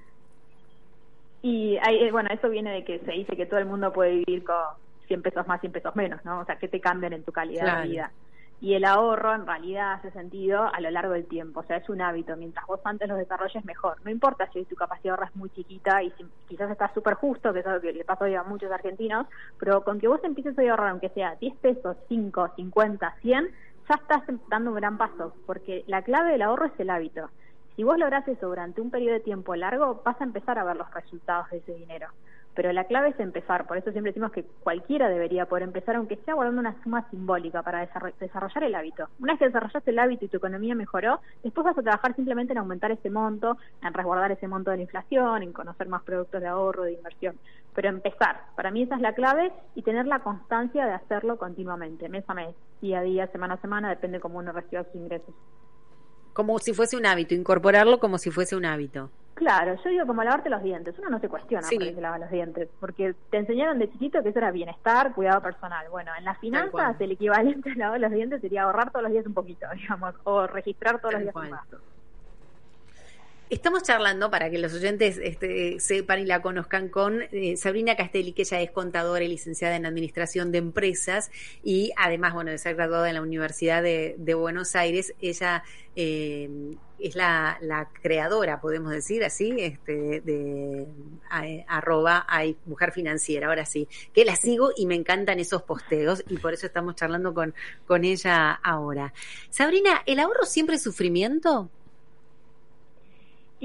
Y 1.41 1.77
hay, 1.77 1.97
eh, 2.03 2.11
bueno, 2.11 2.29
eso 2.31 2.49
viene 2.49 2.71
de 2.71 2.85
que 2.85 2.99
se 2.99 3.11
dice 3.11 3.35
que 3.35 3.45
todo 3.45 3.59
el 3.59 3.65
mundo 3.65 3.91
puede 3.91 4.23
vivir 4.25 4.43
con 4.43 4.55
100 5.07 5.21
pesos 5.21 5.45
más, 5.47 5.59
100 5.59 5.73
pesos 5.73 5.95
menos, 5.95 6.23
¿no? 6.23 6.39
O 6.39 6.45
sea, 6.45 6.55
que 6.57 6.67
te 6.69 6.79
cambian 6.79 7.13
en 7.13 7.23
tu 7.23 7.31
calidad 7.31 7.63
Claro. 7.63 7.81
de 7.81 7.87
vida. 7.89 8.11
Y 8.63 8.75
el 8.75 8.85
ahorro 8.85 9.35
en 9.35 9.45
realidad 9.45 9.95
hace 9.95 10.09
sentido 10.11 10.63
a 10.73 10.79
lo 10.79 10.89
largo 10.89 11.11
del 11.11 11.25
tiempo, 11.25 11.59
o 11.59 11.63
sea, 11.63 11.75
es 11.75 11.89
un 11.89 12.01
hábito. 12.01 12.37
Mientras 12.37 12.65
vos 12.65 12.79
antes 12.85 13.09
los 13.09 13.17
desarrolles, 13.17 13.65
mejor. 13.65 13.97
No 14.05 14.09
importa 14.09 14.49
si 14.53 14.63
tu 14.63 14.77
capacidad 14.77 15.03
de 15.03 15.09
ahorro 15.09 15.25
es 15.25 15.35
muy 15.35 15.49
chiquita 15.49 16.01
y 16.01 16.11
si 16.11 16.25
quizás 16.47 16.71
está 16.71 16.89
súper 16.93 17.15
justo, 17.15 17.51
que 17.51 17.59
es 17.59 17.67
algo 17.67 17.81
que 17.81 17.91
le 17.91 18.05
pasa 18.05 18.23
hoy 18.23 18.35
a 18.35 18.43
muchos 18.43 18.71
argentinos, 18.71 19.27
pero 19.59 19.83
con 19.83 19.99
que 19.99 20.07
vos 20.07 20.23
empieces 20.23 20.57
a 20.57 20.61
ahorrar, 20.61 20.91
aunque 20.91 21.09
sea 21.09 21.35
10 21.35 21.57
pesos, 21.57 21.97
5, 22.07 22.51
50, 22.55 23.15
100, 23.21 23.51
ya 23.89 23.95
estás 23.95 24.23
dando 24.47 24.69
un 24.69 24.77
gran 24.77 24.97
paso, 24.97 25.35
porque 25.45 25.83
la 25.87 26.01
clave 26.01 26.31
del 26.31 26.43
ahorro 26.43 26.67
es 26.67 26.79
el 26.79 26.89
hábito. 26.89 27.29
Si 27.75 27.83
vos 27.83 27.97
lográs 27.97 28.27
eso 28.27 28.47
durante 28.47 28.81
un 28.81 28.91
periodo 28.91 29.13
de 29.15 29.19
tiempo 29.21 29.55
largo, 29.55 30.01
vas 30.05 30.19
a 30.21 30.23
empezar 30.23 30.59
a 30.59 30.63
ver 30.63 30.75
los 30.75 30.91
resultados 30.93 31.49
de 31.49 31.57
ese 31.57 31.73
dinero. 31.73 32.07
Pero 32.55 32.71
la 32.71 32.83
clave 32.85 33.09
es 33.09 33.19
empezar, 33.19 33.65
por 33.65 33.77
eso 33.77 33.91
siempre 33.91 34.11
decimos 34.11 34.31
que 34.31 34.45
cualquiera 34.59 35.09
debería 35.09 35.47
poder 35.47 35.63
empezar, 35.63 35.95
aunque 35.95 36.17
sea 36.17 36.35
guardando 36.35 36.61
una 36.61 36.81
suma 36.83 37.09
simbólica 37.09 37.63
para 37.63 37.81
desarro- 37.81 38.13
desarrollar 38.19 38.63
el 38.65 38.75
hábito. 38.75 39.09
Una 39.19 39.33
vez 39.33 39.39
que 39.39 39.45
desarrollaste 39.45 39.89
el 39.89 39.97
hábito 39.97 40.25
y 40.25 40.27
tu 40.29 40.37
economía 40.37 40.75
mejoró, 40.75 41.19
después 41.41 41.65
vas 41.65 41.77
a 41.79 41.81
trabajar 41.81 42.15
simplemente 42.15 42.53
en 42.53 42.59
aumentar 42.59 42.91
ese 42.91 43.09
monto, 43.09 43.57
en 43.81 43.91
resguardar 43.91 44.31
ese 44.33 44.47
monto 44.47 44.69
de 44.69 44.77
la 44.77 44.83
inflación, 44.83 45.41
en 45.41 45.51
conocer 45.51 45.87
más 45.87 46.03
productos 46.03 46.41
de 46.41 46.47
ahorro, 46.47 46.83
de 46.83 46.93
inversión. 46.93 47.39
Pero 47.73 47.89
empezar, 47.89 48.41
para 48.55 48.69
mí 48.69 48.83
esa 48.83 48.95
es 48.95 49.01
la 49.01 49.13
clave 49.15 49.51
y 49.73 49.81
tener 49.81 50.05
la 50.05 50.19
constancia 50.19 50.85
de 50.85 50.93
hacerlo 50.93 51.37
continuamente, 51.39 52.07
mes 52.07 52.23
a 52.27 52.35
mes, 52.35 52.55
día 52.81 52.99
a 52.99 53.01
día, 53.01 53.27
semana 53.31 53.55
a 53.55 53.61
semana, 53.61 53.89
depende 53.89 54.19
cómo 54.19 54.37
uno 54.37 54.51
reciba 54.51 54.83
sus 54.83 54.93
ingresos. 54.95 55.33
Como 56.33 56.57
si 56.59 56.73
fuese 56.73 56.97
un 56.97 57.05
hábito, 57.05 57.33
incorporarlo 57.35 57.99
como 57.99 58.17
si 58.17 58.31
fuese 58.31 58.55
un 58.55 58.65
hábito. 58.65 59.09
Claro, 59.35 59.75
yo 59.83 59.89
digo 59.89 60.05
como 60.05 60.23
lavarte 60.23 60.49
los 60.49 60.61
dientes. 60.63 60.95
Uno 60.99 61.09
no 61.09 61.19
se 61.19 61.27
cuestiona 61.27 61.63
Sí. 61.67 61.75
por 61.75 61.85
qué 61.87 61.95
se 61.95 62.01
lava 62.01 62.17
los 62.19 62.29
dientes, 62.31 62.69
porque 62.79 63.15
te 63.31 63.37
enseñaron 63.37 63.79
de 63.79 63.91
chiquito 63.91 64.21
que 64.23 64.29
eso 64.29 64.39
era 64.39 64.51
bienestar, 64.51 65.13
cuidado 65.13 65.41
personal. 65.41 65.87
Bueno, 65.89 66.11
en 66.17 66.23
las 66.23 66.37
finanzas 66.39 66.95
el 67.01 67.11
equivalente 67.11 67.71
a 67.71 67.75
lavar 67.75 67.99
los 67.99 68.11
dientes 68.11 68.41
sería 68.41 68.63
ahorrar 68.63 68.91
todos 68.91 69.03
los 69.03 69.11
días 69.11 69.25
un 69.25 69.33
poquito, 69.33 69.65
digamos, 69.75 70.15
o 70.23 70.45
registrar 70.47 70.99
todos 70.99 71.13
Tal 71.13 71.13
los 71.13 71.21
días 71.23 71.33
cual. 71.33 71.45
un 71.47 71.51
gasto. 71.51 71.77
Estamos 73.53 73.83
charlando 73.83 74.31
para 74.31 74.49
que 74.49 74.57
los 74.57 74.73
oyentes 74.73 75.19
este, 75.21 75.79
sepan 75.79 76.21
y 76.21 76.25
la 76.25 76.41
conozcan 76.41 76.89
con 76.89 77.21
eh, 77.21 77.55
Sabrina 77.55 77.95
Castelli, 77.95 78.33
que 78.33 78.41
ella 78.41 78.59
es 78.61 78.71
contadora 78.71 79.23
y 79.23 79.27
licenciada 79.27 79.75
en 79.75 79.85
Administración 79.85 80.51
de 80.51 80.57
Empresas 80.57 81.29
y 81.63 81.91
además, 81.95 82.33
bueno, 82.33 82.49
de 82.49 82.57
ser 82.57 82.73
graduada 82.73 83.09
en 83.09 83.13
la 83.13 83.21
Universidad 83.21 83.83
de, 83.83 84.33
Buenos 84.33 84.75
Aires, 84.75 85.13
ella 85.21 85.63
eh, 85.95 86.49
es 86.97 87.15
la, 87.15 87.89
creadora, 88.01 88.59
podemos 88.59 88.91
decir 88.91 89.23
así, 89.23 89.53
este, 89.59 90.21
de 90.21 90.87
arroba 91.67 92.25
hay 92.27 92.57
mujer 92.65 92.91
financiera, 92.91 93.49
ahora 93.49 93.65
sí, 93.65 93.87
que 94.15 94.25
la 94.25 94.35
sigo 94.35 94.71
y 94.75 94.87
me 94.87 94.95
encantan 94.95 95.39
esos 95.39 95.61
posteos 95.61 96.23
y 96.27 96.37
por 96.37 96.55
eso 96.55 96.65
estamos 96.65 96.95
charlando 96.95 97.35
con, 97.35 97.53
con 97.85 98.03
ella 98.03 98.51
ahora. 98.51 99.13
Sabrina, 99.51 100.01
¿el 100.07 100.19
ahorro 100.19 100.45
siempre 100.45 100.77
es 100.77 100.81
sufrimiento? 100.81 101.69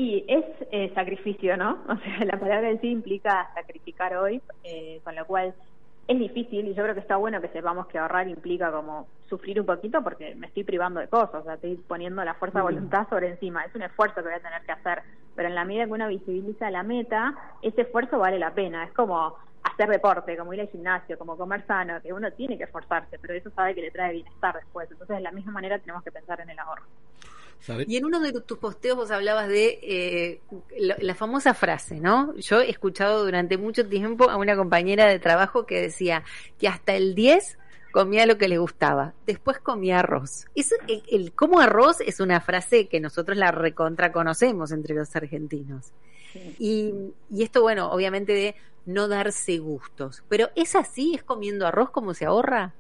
Y 0.01 0.25
es 0.29 0.45
eh, 0.71 0.93
sacrificio, 0.95 1.57
¿no? 1.57 1.83
O 1.89 1.97
sea, 1.97 2.25
la 2.25 2.39
palabra 2.39 2.71
en 2.71 2.81
sí 2.81 2.87
implica 2.89 3.51
sacrificar 3.53 4.17
hoy, 4.17 4.41
eh, 4.63 5.01
con 5.03 5.17
lo 5.17 5.27
cual 5.27 5.53
es 6.07 6.19
difícil 6.21 6.69
y 6.69 6.75
yo 6.75 6.85
creo 6.85 6.95
que 6.95 7.01
está 7.01 7.17
bueno 7.17 7.41
que 7.41 7.49
sepamos 7.49 7.89
que 7.89 7.99
ahorrar 7.99 8.29
implica 8.29 8.71
como 8.71 9.09
sufrir 9.29 9.59
un 9.59 9.67
poquito 9.67 10.01
porque 10.05 10.37
me 10.37 10.47
estoy 10.47 10.63
privando 10.63 11.01
de 11.01 11.09
cosas, 11.09 11.41
o 11.41 11.43
sea, 11.43 11.55
estoy 11.55 11.75
poniendo 11.89 12.25
la 12.25 12.35
fuerza 12.35 12.61
de 12.61 12.63
voluntad 12.63 13.09
sobre 13.09 13.31
encima, 13.31 13.65
es 13.65 13.75
un 13.75 13.83
esfuerzo 13.83 14.15
que 14.15 14.29
voy 14.29 14.35
a 14.35 14.41
tener 14.41 14.63
que 14.63 14.71
hacer, 14.71 15.03
pero 15.35 15.49
en 15.49 15.57
la 15.57 15.65
medida 15.65 15.87
que 15.87 15.91
uno 15.91 16.07
visibiliza 16.07 16.71
la 16.71 16.85
meta, 16.85 17.35
ese 17.61 17.81
esfuerzo 17.81 18.21
vale 18.21 18.39
la 18.39 18.55
pena, 18.55 18.85
es 18.85 18.93
como 18.93 19.35
hacer 19.65 19.89
deporte, 19.89 20.37
como 20.37 20.55
ir 20.55 20.61
al 20.61 20.69
gimnasio, 20.69 21.19
como 21.19 21.37
comer 21.37 21.67
sano, 21.67 22.01
que 22.01 22.13
uno 22.13 22.31
tiene 22.35 22.57
que 22.57 22.65
esforzarse, 22.65 23.19
pero 23.19 23.35
eso 23.35 23.51
sabe 23.51 23.75
que 23.75 23.83
le 23.83 23.91
trae 23.91 24.13
bienestar 24.13 24.55
después, 24.55 24.89
entonces 24.93 25.17
de 25.17 25.23
la 25.25 25.33
misma 25.33 25.51
manera 25.51 25.81
tenemos 25.81 26.05
que 26.05 26.13
pensar 26.13 26.41
en 26.41 26.51
el 26.51 26.59
ahorro. 26.61 26.85
¿Sabe- 27.61 27.85
Y 27.89 27.97
en 27.97 28.05
uno 28.05 28.21
de 28.21 28.33
tus 28.33 28.59
posteos 28.59 28.97
vos 28.97 29.11
hablabas 29.11 29.49
de 29.49 29.79
eh, 29.83 30.41
la, 30.79 30.97
la 31.01 31.15
famosa 31.15 31.55
frase, 31.55 32.01
¿no? 32.01 32.35
Yo 32.37 32.61
he 32.61 32.71
escuchado 32.71 33.25
durante 33.25 33.57
mucho 33.59 33.87
tiempo 33.89 34.31
a 34.31 34.37
una 34.37 34.57
compañera 34.57 35.07
de 35.07 35.19
trabajo 35.19 35.67
que 35.67 35.81
decía 35.81 36.23
que 36.59 36.69
hasta 36.69 36.95
el 36.95 37.15
10 37.15 37.59
comía 37.93 38.27
lo 38.27 38.39
que 38.39 38.49
le 38.49 38.59
gustaba, 38.59 39.15
después 39.27 39.59
comía 39.59 40.01
arroz. 40.01 40.47
Eso, 40.55 40.77
el, 40.87 41.03
el 41.11 41.33
como 41.33 41.59
arroz 41.61 42.01
es 42.01 42.21
una 42.21 42.41
frase 42.41 42.87
que 42.87 43.01
nosotros 43.01 43.37
la 43.37 43.51
recontra 43.51 44.13
conocemos 44.13 44.71
entre 44.73 44.95
los 44.95 45.15
argentinos. 45.17 45.93
Y, 46.59 46.93
y 47.31 47.43
esto, 47.43 47.63
bueno, 47.63 47.91
obviamente 47.91 48.33
de 48.33 48.55
no 48.87 49.09
darse 49.09 49.59
gustos. 49.59 50.23
Pero 50.29 50.49
¿es 50.55 50.77
así? 50.77 51.15
¿Es 51.15 51.23
comiendo 51.25 51.67
arroz 51.67 51.91
como 51.91 52.15
se 52.15 52.27
ahorra? 52.27 52.75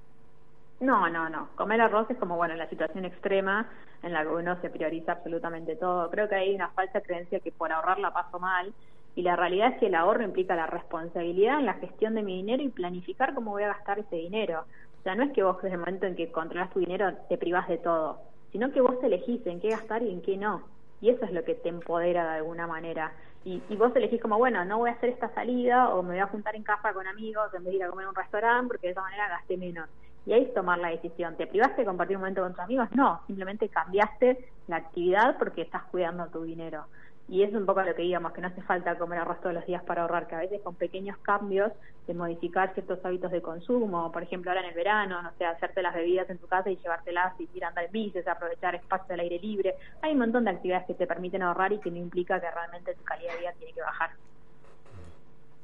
No, 0.80 1.08
no, 1.11 1.28
no. 1.28 1.50
Comer 1.56 1.80
arroz 1.80 2.08
es 2.11 2.18
como, 2.18 2.37
bueno, 2.37 2.54
la 2.54 2.68
situación 2.68 3.04
extrema 3.04 3.68
en 4.02 4.12
la 4.12 4.23
que 4.23 4.28
uno 4.28 4.61
se 4.61 4.70
prioriza 4.70 5.12
absolutamente 5.12 5.75
todo. 5.76 6.08
Creo 6.11 6.28
que 6.28 6.37
hay 6.37 6.54
una 6.54 6.70
falsa 6.70 7.00
creencia 7.00 7.40
que 7.40 7.50
por 7.50 7.73
ahorrar 7.73 7.99
la 7.99 8.12
paso 8.12 8.38
mal 8.38 8.73
y 9.16 9.23
la 9.23 9.35
realidad 9.35 9.73
es 9.73 9.80
que 9.80 9.87
el 9.87 9.97
ahorro 9.97 10.23
implica 10.23 10.54
la 10.54 10.66
responsabilidad 10.68 11.58
en 11.58 11.66
la 11.66 11.75
gestión 11.75 12.14
de 12.14 12.23
mi 12.23 12.37
dinero 12.37 12.62
y 12.62 12.68
planificar 12.70 13.35
cómo 13.35 13.50
voy 13.52 13.64
a 13.64 13.68
gastar 13.68 13.99
ese 13.99 14.16
dinero. 14.16 14.61
O 15.00 15.02
sea, 15.02 15.16
no 15.16 15.25
es 15.25 15.32
que 15.32 15.42
vos 15.42 15.56
desde 15.61 15.75
el 15.75 15.80
momento 15.80 16.06
en 16.06 16.14
que 16.14 16.30
controlas 16.30 16.73
tu 16.73 16.78
dinero 16.78 17.12
te 17.28 17.38
privás 17.38 17.66
de 17.68 17.78
todo, 17.78 18.20
sino 18.52 18.70
que 18.70 18.80
vos 18.80 18.97
elegís 19.02 19.44
en 19.47 19.61
qué 19.61 19.70
gastar 19.70 20.02
y 20.04 20.12
en 20.12 20.23
qué 20.23 20.37
no. 20.37 20.68
Y 21.00 21.11
eso 21.11 21.25
es 21.25 21.32
lo 21.32 21.42
que 21.44 21.54
te 21.56 21.68
empodera 21.70 22.23
de 22.25 22.37
alguna 22.38 22.68
manera. 22.68 23.12
Y, 23.44 23.62
y 23.68 23.76
vos 23.76 23.94
elegís 23.97 24.20
como, 24.23 24.38
bueno, 24.38 24.64
no 24.64 24.78
voy 24.78 24.90
a 24.90 24.92
hacer 24.94 25.11
esta 25.11 25.32
salida 25.35 25.88
o 25.90 26.02
me 26.04 26.11
voy 26.11 26.18
a 26.20 26.26
juntar 26.28 26.54
en 26.54 26.62
casa 26.62 26.92
con 26.92 27.06
amigos 27.08 27.52
en 27.54 27.64
vez 27.64 27.73
de 27.73 27.76
ir 27.78 27.85
a 27.85 27.88
comer 27.90 28.06
a 28.06 28.08
un 28.11 28.14
restaurante 28.14 28.68
porque 28.68 28.87
de 28.88 28.92
esa 28.92 29.02
manera 29.02 29.28
gasté 29.28 29.56
menos. 29.56 29.88
Y 30.28 30.35
ahí 30.35 30.42
es 30.42 30.52
tomar 30.52 30.78
la 30.78 30.90
decisión. 30.90 31.37
¿Te 31.37 31.47
privaste 31.47 31.80
de 31.80 31.87
compartir 31.87 32.18
un 32.18 32.20
momento 32.20 32.42
con 32.42 32.52
tus 32.52 32.61
amigos? 32.61 32.90
No, 32.94 33.23
simplemente 33.26 33.70
cambiaste 33.70 34.50
la 34.66 34.76
actividad 34.76 35.38
porque 35.38 35.62
estás 35.62 35.85
cuidando 35.85 36.26
tu 36.26 36.42
dinero. 36.42 36.85
Y 37.30 37.44
es 37.44 37.54
un 37.54 37.64
poco 37.64 37.80
lo 37.80 37.94
que 37.94 38.02
digamos, 38.02 38.32
que 38.32 38.42
no 38.42 38.49
hace 38.49 38.61
falta 38.61 38.99
comer 38.99 39.20
arroz 39.20 39.40
todos 39.40 39.54
los 39.54 39.64
días 39.64 39.82
para 39.85 40.02
ahorrar, 40.02 40.26
que 40.26 40.35
a 40.35 40.40
veces 40.40 40.61
con 40.61 40.75
pequeños 40.75 41.16
cambios 41.23 41.73
de 42.06 42.12
modificar 42.12 42.75
ciertos 42.75 43.02
hábitos 43.06 43.30
de 43.30 43.40
consumo, 43.40 44.12
por 44.12 44.23
ejemplo 44.23 44.50
ahora 44.50 44.61
en 44.61 44.68
el 44.68 44.75
verano, 44.75 45.23
no 45.23 45.30
sé, 45.38 45.47
hacerte 45.47 45.80
las 45.80 45.94
bebidas 45.94 46.28
en 46.28 46.37
tu 46.37 46.47
casa 46.47 46.68
y 46.68 46.76
llevártelas 46.76 47.32
y 47.40 47.49
ir 47.54 47.64
a 47.64 47.68
andar 47.68 47.88
en 47.90 48.28
aprovechar 48.28 48.75
espacio 48.75 49.14
al 49.14 49.20
aire 49.20 49.38
libre. 49.38 49.76
Hay 50.02 50.12
un 50.12 50.18
montón 50.18 50.44
de 50.44 50.50
actividades 50.50 50.87
que 50.87 50.94
te 50.94 51.06
permiten 51.06 51.40
ahorrar 51.40 51.73
y 51.73 51.78
que 51.78 51.90
no 51.90 51.97
implica 51.97 52.38
que 52.38 52.50
realmente 52.50 52.94
tu 52.94 53.02
calidad 53.02 53.32
de 53.32 53.40
vida 53.40 53.52
tiene 53.58 53.73
que 53.73 53.80
bajar. 53.80 54.11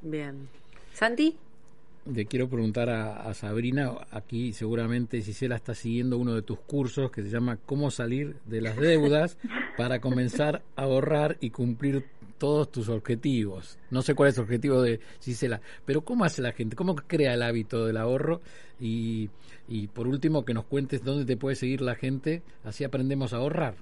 Bien. 0.00 0.49
¿Santi? 0.94 1.37
Le 2.06 2.26
quiero 2.26 2.49
preguntar 2.49 2.90
a, 2.90 3.23
a 3.23 3.32
Sabrina, 3.32 3.92
aquí 4.11 4.52
seguramente 4.52 5.23
Gisela 5.23 5.56
está 5.56 5.75
siguiendo 5.75 6.18
uno 6.18 6.34
de 6.34 6.42
tus 6.42 6.58
cursos 6.61 7.11
que 7.11 7.23
se 7.23 7.30
llama 7.30 7.58
Cómo 7.64 7.90
salir 7.90 8.37
de 8.44 8.61
las 8.61 8.76
deudas 8.76 9.38
para 9.78 10.00
comenzar 10.00 10.62
a 10.76 10.82
ahorrar 10.82 11.38
y 11.40 11.50
cumplir 11.50 12.04
todos 12.38 12.70
tus 12.70 12.88
objetivos. 12.90 13.78
No 13.90 14.02
sé 14.02 14.14
cuál 14.14 14.28
es 14.28 14.37
el 14.37 14.44
objetivo 14.44 14.82
de 14.82 15.00
Gisela, 15.23 15.62
pero 15.87 16.02
¿cómo 16.02 16.25
hace 16.25 16.42
la 16.42 16.52
gente? 16.52 16.76
¿Cómo 16.76 16.94
crea 16.94 17.32
el 17.32 17.42
hábito 17.42 17.87
del 17.87 17.96
ahorro? 17.96 18.42
Y, 18.78 19.30
y 19.66 19.87
por 19.87 20.06
último, 20.06 20.44
que 20.44 20.52
nos 20.52 20.66
cuentes 20.66 21.02
dónde 21.02 21.25
te 21.25 21.38
puede 21.38 21.56
seguir 21.56 21.80
la 21.80 21.94
gente, 21.94 22.42
así 22.64 22.84
aprendemos 22.84 23.32
a 23.32 23.38
ahorrar 23.38 23.76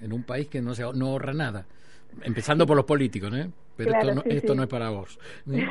en 0.00 0.12
un 0.12 0.24
país 0.24 0.48
que 0.48 0.60
no, 0.60 0.74
se, 0.74 0.82
no 0.94 1.06
ahorra 1.06 1.32
nada. 1.32 1.66
Empezando 2.22 2.66
por 2.66 2.76
los 2.76 2.86
políticos, 2.86 3.32
¿eh? 3.34 3.50
Pero 3.76 3.90
Claro, 3.90 4.08
esto, 4.08 4.14
no, 4.16 4.22
sí, 4.22 4.36
esto 4.36 4.52
sí. 4.52 4.56
no 4.56 4.62
es 4.64 4.68
para 4.68 4.90
vos. 4.90 5.18
¿eh? 5.52 5.66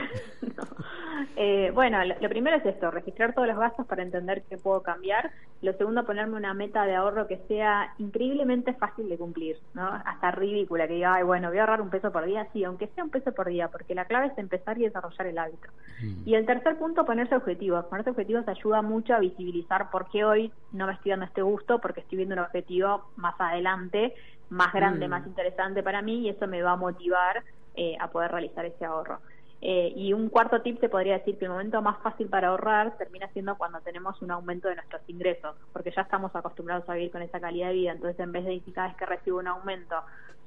Eh, 1.36 1.72
bueno, 1.74 2.04
lo, 2.04 2.16
lo 2.20 2.30
primero 2.30 2.58
es 2.58 2.66
esto, 2.66 2.92
registrar 2.92 3.34
todos 3.34 3.48
los 3.48 3.58
gastos 3.58 3.86
para 3.86 4.04
entender 4.04 4.44
qué 4.50 4.58
puedo 4.58 4.82
cambiar. 4.82 5.32
Lo 5.62 5.74
segundo, 5.74 6.06
ponerme 6.06 6.36
una 6.36 6.54
meta 6.54 6.86
de 6.86 6.96
ahorro 6.96 7.28
que 7.28 7.38
sea 7.48 7.94
increíblemente 7.98 8.74
fácil 8.76 9.10
de 9.10 9.18
cumplir, 9.18 9.58
¿no? 9.74 9.88
Hasta 10.06 10.32
ridícula, 10.32 10.88
que 10.88 10.94
diga, 10.94 11.16
ay, 11.16 11.24
bueno, 11.24 11.50
voy 11.50 11.58
a 11.58 11.62
ahorrar 11.62 11.82
un 11.82 11.90
peso 11.90 12.12
por 12.12 12.26
día, 12.26 12.48
sí, 12.54 12.64
aunque 12.64 12.88
sea 12.88 13.04
un 13.04 13.10
peso 13.10 13.32
por 13.32 13.48
día, 13.48 13.68
porque 13.68 13.96
la 13.96 14.06
clave 14.06 14.28
es 14.28 14.38
empezar 14.38 14.78
y 14.78 14.84
desarrollar 14.84 15.28
el 15.28 15.38
hábito. 15.38 15.68
Mm. 16.02 16.28
Y 16.28 16.36
el 16.36 16.46
tercer 16.46 16.78
punto, 16.78 17.06
ponerse 17.06 17.36
objetivos. 17.36 17.86
Ponerse 17.86 18.12
objetivos 18.12 18.48
ayuda 18.48 18.82
mucho 18.84 19.16
a 19.16 19.20
visibilizar 19.20 19.90
por 19.90 20.10
qué 20.10 20.26
hoy 20.26 20.52
no 20.72 20.86
me 20.86 20.94
estoy 20.94 21.12
dando 21.12 21.26
este 21.26 21.42
gusto, 21.42 21.80
porque 21.80 22.02
estoy 22.02 22.18
viendo 22.18 22.36
un 22.36 22.42
objetivo 22.42 23.06
más 23.16 23.34
adelante, 23.40 24.14
más 24.50 24.72
grande, 24.74 25.08
Mm. 25.08 25.12
más 25.12 25.26
interesante 25.26 25.82
para 25.82 26.02
mí, 26.02 26.20
y 26.22 26.30
eso 26.30 26.46
me 26.48 26.62
va 26.62 26.74
a 26.74 26.76
motivar 26.78 27.44
eh, 27.80 27.96
a 28.00 28.10
poder 28.10 28.32
realizar 28.32 28.66
ese 28.66 28.86
ahorro. 28.86 29.20
Eh, 29.60 29.92
y 29.96 30.14
un 30.14 30.30
cuarto 30.30 30.62
tip 30.62 30.80
se 30.80 30.90
podría 30.90 31.18
decir 31.18 31.38
que 31.38 31.46
el 31.46 31.52
momento 31.52 31.82
más 31.82 31.98
fácil 32.04 32.28
para 32.30 32.50
ahorrar 32.50 32.96
termina 32.98 33.28
siendo 33.30 33.58
cuando 33.58 33.82
tenemos 33.82 34.22
un 34.22 34.30
aumento 34.30 34.68
de 34.68 34.76
nuestros 34.76 35.02
ingresos, 35.08 35.56
porque 35.74 35.92
ya 35.96 36.04
estamos 36.04 36.36
acostumbrados 36.36 36.88
a 36.88 36.94
vivir 36.94 37.12
con 37.12 37.24
esa 37.24 37.40
calidad 37.40 37.70
de 37.70 37.74
vida, 37.74 37.92
entonces 37.94 38.20
en 38.20 38.32
vez 38.32 38.46
de 38.46 38.62
cada 38.72 38.90
vez 38.90 38.98
que 38.98 39.06
recibo 39.08 39.40
un 39.40 39.48
aumento, 39.48 39.96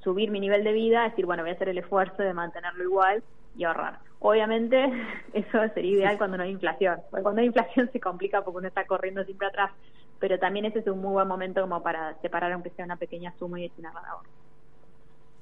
subir 0.02 0.30
mi 0.30 0.38
nivel 0.38 0.62
de 0.62 0.72
vida, 0.72 1.04
decir, 1.04 1.26
bueno, 1.26 1.42
voy 1.42 1.50
a 1.50 1.54
hacer 1.54 1.68
el 1.68 1.78
esfuerzo 1.78 2.22
de 2.22 2.32
mantenerlo 2.32 2.84
igual 2.84 3.22
y 3.56 3.64
ahorrar. 3.64 3.98
Obviamente 4.20 4.84
eso 5.32 5.58
sería 5.74 5.92
ideal 5.92 6.18
cuando 6.18 6.36
no 6.36 6.44
hay 6.44 6.50
inflación, 6.50 7.00
porque 7.10 7.22
cuando 7.24 7.40
hay 7.40 7.48
inflación 7.48 7.90
se 7.92 7.98
complica 7.98 8.42
porque 8.42 8.58
uno 8.58 8.68
está 8.68 8.86
corriendo 8.86 9.24
siempre 9.24 9.48
atrás, 9.48 9.72
pero 10.20 10.38
también 10.38 10.66
ese 10.66 10.80
es 10.80 10.86
un 10.86 11.00
muy 11.00 11.12
buen 11.14 11.26
momento 11.26 11.62
como 11.62 11.82
para 11.82 12.14
separar 12.20 12.52
aunque 12.52 12.70
sea 12.70 12.84
una 12.84 12.96
pequeña 12.96 13.34
suma 13.38 13.58
y 13.58 13.64
destinarla 13.64 14.00
a 14.00 14.10
ahorro. 14.12 14.30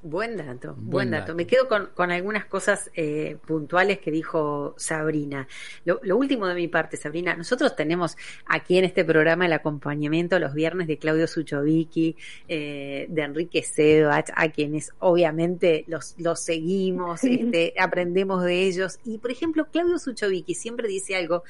Buen 0.02 0.36
dato, 0.36 0.74
buen, 0.74 0.90
Buen 0.90 1.10
dato. 1.10 1.22
dato. 1.22 1.34
Me 1.34 1.46
quedo 1.46 1.66
con, 1.66 1.88
con 1.94 2.12
algunas 2.12 2.44
cosas 2.44 2.88
eh, 2.94 3.36
puntuales 3.46 3.98
que 3.98 4.12
dijo 4.12 4.74
Sabrina. 4.76 5.48
Lo, 5.84 5.98
lo 6.04 6.16
último 6.16 6.46
de 6.46 6.54
mi 6.54 6.68
parte, 6.68 6.96
Sabrina, 6.96 7.34
nosotros 7.34 7.74
tenemos 7.74 8.16
aquí 8.46 8.78
en 8.78 8.84
este 8.84 9.04
programa 9.04 9.46
el 9.46 9.52
acompañamiento 9.52 10.38
los 10.38 10.54
viernes 10.54 10.86
de 10.86 10.98
Claudio 10.98 11.26
Suchovicki, 11.26 12.16
eh, 12.46 13.06
de 13.08 13.22
Enrique 13.22 13.62
Sebach, 13.64 14.30
a 14.36 14.48
quienes 14.50 14.92
obviamente 15.00 15.84
los, 15.88 16.14
los 16.18 16.40
seguimos, 16.40 17.24
este, 17.24 17.74
aprendemos 17.78 18.44
de 18.44 18.62
ellos. 18.62 19.00
Y 19.04 19.18
por 19.18 19.32
ejemplo, 19.32 19.66
Claudio 19.72 19.98
Suchovicki 19.98 20.54
siempre 20.54 20.86
dice 20.86 21.16
algo 21.16 21.42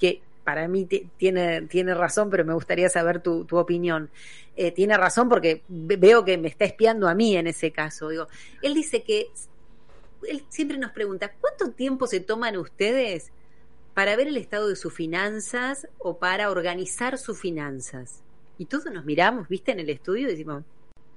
que 0.00 0.22
para 0.44 0.66
mí 0.68 0.84
ti- 0.86 1.08
tiene, 1.16 1.62
tiene 1.62 1.94
razón, 1.94 2.30
pero 2.30 2.44
me 2.44 2.54
gustaría 2.54 2.88
saber 2.88 3.20
tu, 3.20 3.44
tu 3.44 3.56
opinión. 3.58 4.10
Eh, 4.56 4.70
tiene 4.72 4.96
razón 4.96 5.28
porque 5.28 5.62
ve- 5.68 5.96
veo 5.96 6.24
que 6.24 6.36
me 6.38 6.48
está 6.48 6.64
espiando 6.64 7.08
a 7.08 7.14
mí 7.14 7.36
en 7.36 7.46
ese 7.46 7.70
caso. 7.70 8.08
Digo, 8.08 8.26
él 8.60 8.74
dice 8.74 9.02
que 9.02 9.28
él 10.28 10.44
siempre 10.48 10.78
nos 10.78 10.92
pregunta, 10.92 11.32
¿cuánto 11.40 11.70
tiempo 11.72 12.06
se 12.06 12.20
toman 12.20 12.56
ustedes 12.56 13.32
para 13.94 14.16
ver 14.16 14.28
el 14.28 14.36
estado 14.36 14.68
de 14.68 14.76
sus 14.76 14.92
finanzas 14.92 15.86
o 15.98 16.18
para 16.18 16.50
organizar 16.50 17.18
sus 17.18 17.38
finanzas? 17.40 18.22
Y 18.58 18.66
todos 18.66 18.84
nos 18.92 19.04
miramos, 19.04 19.48
viste, 19.48 19.72
en 19.72 19.80
el 19.80 19.90
estudio 19.90 20.28
y 20.28 20.30
decimos, 20.30 20.62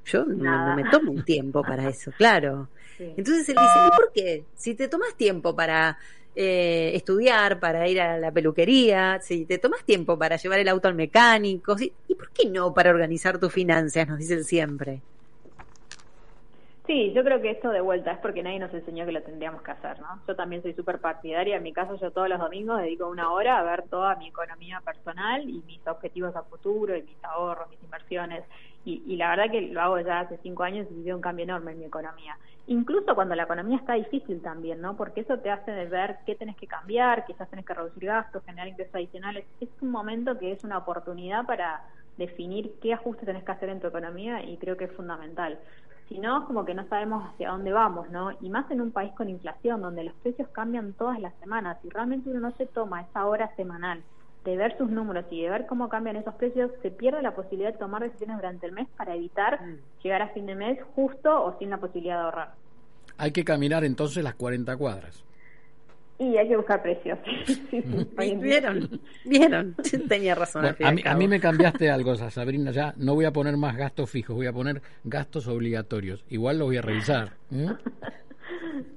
yo 0.05 0.23
no, 0.25 0.75
me 0.75 0.83
tomo 0.89 1.11
un 1.11 1.23
tiempo 1.23 1.61
para 1.61 1.89
eso, 1.89 2.11
claro. 2.17 2.69
Sí. 2.97 3.13
Entonces 3.17 3.49
él 3.49 3.55
dice, 3.55 3.87
¿y 3.87 3.89
por 3.97 4.11
qué? 4.13 4.45
Si 4.55 4.73
te 4.73 4.87
tomas 4.87 5.17
tiempo 5.17 5.53
para 5.53 5.97
eh, 6.35 6.91
estudiar, 6.93 7.59
para 7.59 7.87
ir 7.87 8.01
a 8.01 8.17
la 8.17 8.31
peluquería, 8.31 9.19
si 9.21 9.45
te 9.45 9.57
tomas 9.57 9.83
tiempo 9.83 10.17
para 10.17 10.37
llevar 10.37 10.59
el 10.59 10.67
auto 10.67 10.87
al 10.87 10.95
mecánico, 10.95 11.75
¿y 11.79 12.15
por 12.15 12.31
qué 12.31 12.49
no 12.49 12.73
para 12.73 12.89
organizar 12.89 13.39
tus 13.39 13.53
finanzas? 13.53 14.07
Nos 14.07 14.19
dicen 14.19 14.43
siempre. 14.43 15.01
Sí, 16.87 17.13
yo 17.13 17.23
creo 17.23 17.41
que 17.41 17.49
esto 17.49 17.69
de 17.71 17.81
vuelta 17.81 18.11
es 18.11 18.19
porque 18.19 18.43
nadie 18.43 18.59
nos 18.59 18.71
enseñó 18.71 19.07
que 19.07 19.11
lo 19.11 19.23
tendríamos 19.23 19.63
que 19.63 19.71
hacer, 19.71 19.99
¿no? 20.01 20.21
Yo 20.27 20.35
también 20.35 20.61
soy 20.61 20.73
súper 20.75 20.99
partidaria. 20.99 21.57
En 21.57 21.63
mi 21.63 21.73
caso, 21.73 21.95
yo 21.95 22.11
todos 22.11 22.29
los 22.29 22.39
domingos 22.39 22.79
dedico 22.79 23.07
una 23.07 23.31
hora 23.31 23.57
a 23.57 23.63
ver 23.63 23.87
toda 23.89 24.15
mi 24.17 24.27
economía 24.27 24.81
personal 24.81 25.49
y 25.49 25.63
mis 25.65 25.85
objetivos 25.87 26.35
a 26.35 26.43
futuro 26.43 26.95
y 26.95 27.01
mis 27.01 27.23
ahorros, 27.23 27.71
mis 27.71 27.81
inversiones. 27.81 28.43
Y, 28.83 29.01
y 29.07 29.15
la 29.15 29.29
verdad 29.31 29.51
que 29.51 29.61
lo 29.61 29.81
hago 29.81 29.99
ya 29.99 30.19
hace 30.19 30.37
cinco 30.43 30.61
años 30.61 30.85
y 30.91 31.01
veo 31.01 31.15
un 31.15 31.23
cambio 31.23 31.43
enorme 31.43 31.71
en 31.71 31.79
mi 31.79 31.85
economía. 31.85 32.37
Incluso 32.67 33.15
cuando 33.15 33.33
la 33.33 33.43
economía 33.43 33.77
está 33.77 33.93
difícil 33.93 34.41
también, 34.43 34.79
¿no? 34.79 34.95
Porque 34.95 35.21
eso 35.21 35.39
te 35.39 35.49
hace 35.49 35.85
ver 35.85 36.17
qué 36.27 36.35
tenés 36.35 36.55
que 36.55 36.67
cambiar, 36.67 37.25
quizás 37.25 37.49
tenés 37.49 37.65
que 37.65 37.73
reducir 37.73 38.05
gastos, 38.05 38.43
generar 38.43 38.67
ingresos 38.67 38.93
adicionales. 38.93 39.45
Es 39.59 39.69
un 39.81 39.89
momento 39.89 40.37
que 40.37 40.51
es 40.51 40.63
una 40.63 40.77
oportunidad 40.77 41.47
para 41.47 41.83
definir 42.17 42.75
qué 42.81 42.93
ajustes 42.93 43.25
tenés 43.25 43.43
que 43.43 43.51
hacer 43.51 43.69
en 43.69 43.79
tu 43.79 43.87
economía 43.87 44.43
y 44.43 44.57
creo 44.57 44.77
que 44.77 44.85
es 44.85 44.91
fundamental. 44.91 45.59
Si 46.09 46.19
no, 46.19 46.39
es 46.39 46.45
como 46.45 46.65
que 46.65 46.73
no 46.75 46.87
sabemos 46.87 47.25
hacia 47.27 47.49
dónde 47.49 47.71
vamos, 47.71 48.09
¿no? 48.11 48.31
Y 48.41 48.49
más 48.49 48.69
en 48.69 48.81
un 48.81 48.91
país 48.91 49.11
con 49.13 49.27
inflación, 49.29 49.81
donde 49.81 50.03
los 50.03 50.13
precios 50.15 50.47
cambian 50.49 50.93
todas 50.93 51.19
las 51.19 51.33
semanas. 51.39 51.77
Si 51.81 51.89
realmente 51.89 52.29
uno 52.29 52.39
no 52.41 52.51
se 52.57 52.67
toma 52.67 53.01
esa 53.01 53.25
hora 53.25 53.53
semanal 53.55 54.03
de 54.43 54.55
ver 54.55 54.77
sus 54.77 54.91
números 54.91 55.25
y 55.31 55.41
de 55.41 55.49
ver 55.49 55.65
cómo 55.65 55.89
cambian 55.89 56.17
esos 56.17 56.35
precios, 56.35 56.69
se 56.83 56.91
pierde 56.91 57.23
la 57.23 57.33
posibilidad 57.33 57.71
de 57.73 57.79
tomar 57.79 58.03
decisiones 58.03 58.37
durante 58.37 58.67
el 58.67 58.73
mes 58.73 58.87
para 58.95 59.15
evitar 59.15 59.59
Mm. 59.59 59.77
llegar 60.03 60.21
a 60.21 60.27
fin 60.29 60.45
de 60.45 60.53
mes 60.55 60.79
justo 60.95 61.43
o 61.43 61.57
sin 61.57 61.71
la 61.71 61.77
posibilidad 61.79 62.17
de 62.17 62.23
ahorrar. 62.25 62.53
Hay 63.17 63.31
que 63.31 63.43
caminar 63.43 63.83
entonces 63.83 64.23
las 64.23 64.35
40 64.35 64.77
cuadras. 64.77 65.23
Y 66.17 66.37
hay 66.37 66.47
que 66.47 66.55
buscar 66.55 66.81
precios. 66.81 67.19
Sí, 67.45 67.61
sí, 67.69 67.81
día. 67.81 68.35
¿Vieron? 68.35 69.01
¿Vieron? 69.25 69.75
Tenía 70.07 70.33
razón. 70.35 70.61
Bueno, 70.61 70.77
a, 70.87 70.91
mí, 70.91 71.01
a 71.05 71.15
mí 71.15 71.27
me 71.27 71.39
cambiaste 71.39 71.89
algo, 71.91 72.15
Sabrina, 72.15 72.71
ya 72.71 72.93
no 72.97 73.15
voy 73.15 73.25
a 73.25 73.31
poner 73.31 73.57
más 73.57 73.75
gastos 73.75 74.09
fijos, 74.09 74.35
voy 74.35 74.47
a 74.47 74.53
poner 74.53 74.81
gastos 75.03 75.47
obligatorios. 75.47 76.23
Igual 76.29 76.59
lo 76.59 76.65
voy 76.65 76.77
a 76.77 76.81
revisar. 76.81 77.33
¿eh? 77.51 77.67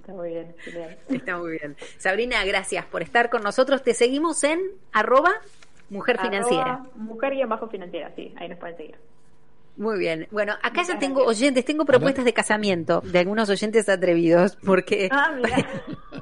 Está 0.01 0.13
muy 0.13 0.31
bien, 0.31 0.55
genial. 0.59 0.99
Está 1.09 1.39
muy 1.39 1.51
bien. 1.53 1.77
Sabrina, 1.99 2.45
gracias 2.45 2.85
por 2.87 3.03
estar 3.03 3.31
con 3.31 3.43
nosotros. 3.43 3.83
Te 3.83 3.95
seguimos 3.95 4.43
en 4.45 4.61
arroba 4.93 5.33
mujer 5.91 6.19
financiera. 6.21 6.75
Arroba 6.75 6.91
Mujer 6.97 7.33
y 7.35 7.45
bajo 7.45 7.69
financiera, 7.69 8.13
sí, 8.15 8.33
ahí 8.37 8.49
nos 8.49 8.59
pueden 8.59 8.77
seguir. 8.77 8.97
Muy 9.79 9.97
bien. 9.97 10.27
Bueno, 10.33 10.55
acá 10.61 10.83
ya 10.83 10.99
tengo 10.99 11.25
oyentes, 11.25 11.65
tengo 11.65 11.85
propuestas 11.85 12.25
de 12.25 12.33
casamiento 12.33 13.01
de 13.01 13.21
algunos 13.21 13.49
oyentes 13.49 13.89
atrevidos, 13.89 14.57
porque 14.57 15.09
Ah, 15.13 15.33
mira. 15.37 15.69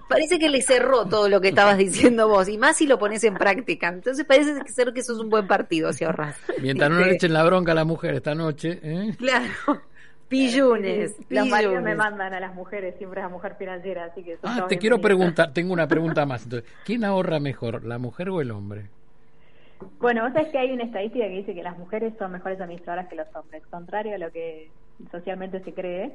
Parece 0.09 0.39
que 0.39 0.49
le 0.49 0.63
cerró 0.63 1.07
todo 1.09 1.29
lo 1.29 1.41
que 1.41 1.49
estabas 1.49 1.79
diciendo 1.79 2.29
vos, 2.29 2.49
y 2.49 2.59
más 2.59 2.77
si 2.77 2.87
lo 2.87 2.99
pones 2.99 3.25
en 3.25 3.35
práctica. 3.39 3.89
Entonces 3.89 4.25
parece 4.25 4.55
ser 4.67 4.93
que 4.93 5.03
sos 5.03 5.19
un 5.21 5.31
buen 5.31 5.47
partido 5.47 5.93
si 5.93 6.05
ahorras. 6.05 6.37
Mientras 6.59 6.91
no 6.91 7.05
le 7.05 7.13
Este, 7.13 7.15
echen 7.15 7.33
la 7.33 7.45
bronca 7.45 7.73
a 7.73 7.75
la 7.75 7.85
mujer 7.85 8.15
esta 8.15 8.35
noche. 8.35 8.81
¿eh? 8.83 9.17
Claro. 9.19 9.47
Pillunes. 10.29 11.17
Los 11.29 11.47
maridos 11.49 11.83
me 11.83 11.93
pillunes. 11.93 11.97
mandan 11.97 12.35
a 12.35 12.41
las 12.41 12.55
mujeres, 12.55 12.97
siempre 12.99 13.21
a 13.21 13.29
mujer 13.29 13.57
financiera, 13.59 14.07
así 14.07 14.23
que... 14.25 14.39
Ah, 14.43 14.67
te 14.69 14.79
quiero 14.79 15.01
preguntar, 15.01 15.53
tengo 15.53 15.73
una 15.73 15.87
pregunta 15.87 16.27
más. 16.27 16.45
Entonces, 16.45 16.69
¿quién 16.85 17.05
ahorra 17.05 17.39
mejor, 17.41 17.85
la 17.85 17.99
mujer 17.99 18.31
o 18.31 18.41
el 18.41 18.51
hombre? 18.51 18.91
Bueno, 20.01 20.23
vos 20.25 20.33
sabés 20.33 20.49
que 20.49 20.59
hay 20.59 20.73
una 20.73 20.85
estadística 20.85 21.27
que 21.27 21.35
dice 21.37 21.55
que 21.55 21.63
las 21.63 21.77
mujeres 21.79 22.15
son 22.19 22.33
mejores 22.33 22.61
administradoras 22.61 23.09
que 23.09 23.17
los 23.17 23.29
hombres, 23.35 23.63
contrario 23.71 24.15
a 24.15 24.19
lo 24.19 24.31
que 24.33 24.71
socialmente 25.11 25.61
se 25.63 25.73
cree. 25.75 26.13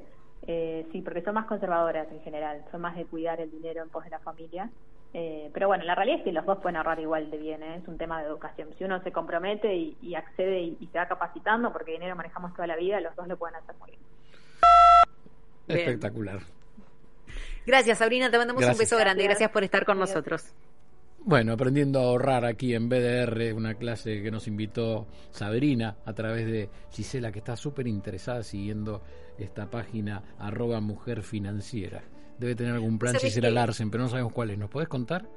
Eh, 0.48 0.88
sí, 0.92 1.02
porque 1.02 1.22
son 1.22 1.36
más 1.36 1.46
conservadoras 1.46 2.12
en 2.12 2.22
general, 2.22 2.64
son 2.72 2.82
más 2.82 2.96
de 2.96 3.06
cuidar 3.06 3.40
el 3.40 3.52
dinero 3.52 3.84
en 3.84 3.90
pos 3.90 4.04
de 4.04 4.10
la 4.10 4.20
familia. 4.20 4.70
Eh, 5.14 5.50
pero 5.54 5.68
bueno, 5.68 5.84
la 5.84 5.94
realidad 5.94 6.20
es 6.20 6.24
que 6.24 6.32
los 6.32 6.46
dos 6.46 6.60
pueden 6.60 6.78
ahorrar 6.78 7.00
igual 7.00 7.30
de 7.30 7.38
bien, 7.38 7.62
¿eh? 7.64 7.76
es 7.76 7.88
un 7.88 7.98
tema 7.98 8.22
de 8.22 8.28
educación. 8.28 8.70
Si 8.78 8.84
uno 8.84 9.02
se 9.04 9.12
compromete 9.12 9.76
y, 9.76 9.98
y 10.02 10.16
accede 10.16 10.62
y, 10.62 10.78
y 10.80 10.88
se 10.88 10.98
va 10.98 11.08
capacitando, 11.08 11.72
porque 11.74 11.92
dinero 11.92 12.16
manejamos 12.16 12.54
toda 12.54 12.68
la 12.68 12.78
vida, 12.78 13.02
los 13.02 13.16
dos 13.16 13.28
lo 13.28 13.38
pueden 13.38 13.58
hacer 13.58 13.76
muy 13.80 13.92
bien. 13.92 14.02
Bien. 15.68 15.80
Espectacular. 15.80 16.40
Gracias, 17.66 17.98
Sabrina. 18.00 18.32
Te 18.32 18.38
mandamos 18.38 18.62
Gracias. 18.62 18.78
un 18.78 18.80
beso 18.80 18.98
grande. 18.98 19.24
Gracias. 19.24 19.40
Gracias 19.40 19.52
por 19.52 19.64
estar 19.64 19.86
con 19.86 20.00
nosotros. 20.00 20.54
Bueno, 21.24 21.54
aprendiendo 21.54 22.00
a 22.00 22.04
ahorrar 22.04 22.46
aquí 22.46 22.74
en 22.74 22.90
BDR, 22.90 23.54
una 23.54 23.76
clase 23.76 24.24
que 24.24 24.32
nos 24.32 24.48
invitó 24.48 25.08
Sabrina 25.30 25.98
a 26.04 26.14
través 26.14 26.48
de 26.48 26.70
Gisela, 26.92 27.32
que 27.32 27.40
está 27.40 27.56
súper 27.56 27.88
interesada 27.88 28.42
siguiendo 28.44 29.04
esta 29.38 29.70
página 29.70 30.24
arroba 30.40 30.82
mujer 30.82 31.22
financiera. 31.22 32.02
Debe 32.40 32.56
tener 32.56 32.74
algún 32.74 32.98
plan 32.98 33.14
¿Sabes 33.14 33.36
Gisela? 33.36 33.52
Larsen, 33.52 33.92
pero 33.92 34.04
no 34.04 34.10
sabemos 34.10 34.34
cuál 34.34 34.50
es. 34.50 34.58
¿Nos 34.58 34.70
podés 34.72 34.88
contar? 34.88 35.28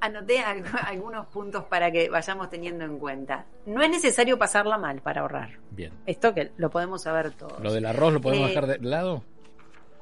Anoté 0.00 0.40
al- 0.40 0.64
algunos 0.86 1.26
puntos 1.26 1.64
para 1.64 1.90
que 1.92 2.08
vayamos 2.08 2.48
teniendo 2.48 2.84
en 2.86 2.98
cuenta. 2.98 3.44
No 3.66 3.82
es 3.82 3.90
necesario 3.90 4.38
pasarla 4.38 4.78
mal 4.78 5.02
para 5.02 5.20
ahorrar. 5.20 5.58
Bien. 5.70 5.92
Esto 6.06 6.32
que 6.32 6.52
lo 6.56 6.70
podemos 6.70 7.02
saber 7.02 7.32
todos. 7.32 7.60
¿Lo 7.62 7.74
del 7.74 7.84
arroz 7.84 8.14
lo 8.14 8.20
podemos 8.22 8.46
Eh, 8.46 8.48
dejar 8.54 8.66
de 8.68 8.78
lado? 8.78 9.22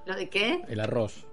¿Lo 0.07 0.14
de 0.14 0.29
qué? 0.29 0.62
El 0.68 0.79
arroz. 0.79 1.27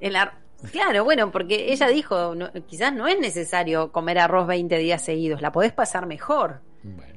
El 0.00 0.16
ar- 0.16 0.38
Claro, 0.72 1.04
bueno, 1.04 1.30
porque 1.30 1.72
ella 1.72 1.88
dijo, 1.88 2.34
no- 2.34 2.50
quizás 2.66 2.92
no 2.92 3.06
es 3.06 3.18
necesario 3.18 3.92
comer 3.92 4.18
arroz 4.18 4.46
20 4.46 4.78
días 4.78 5.02
seguidos, 5.02 5.42
la 5.42 5.52
podés 5.52 5.72
pasar 5.72 6.06
mejor. 6.06 6.60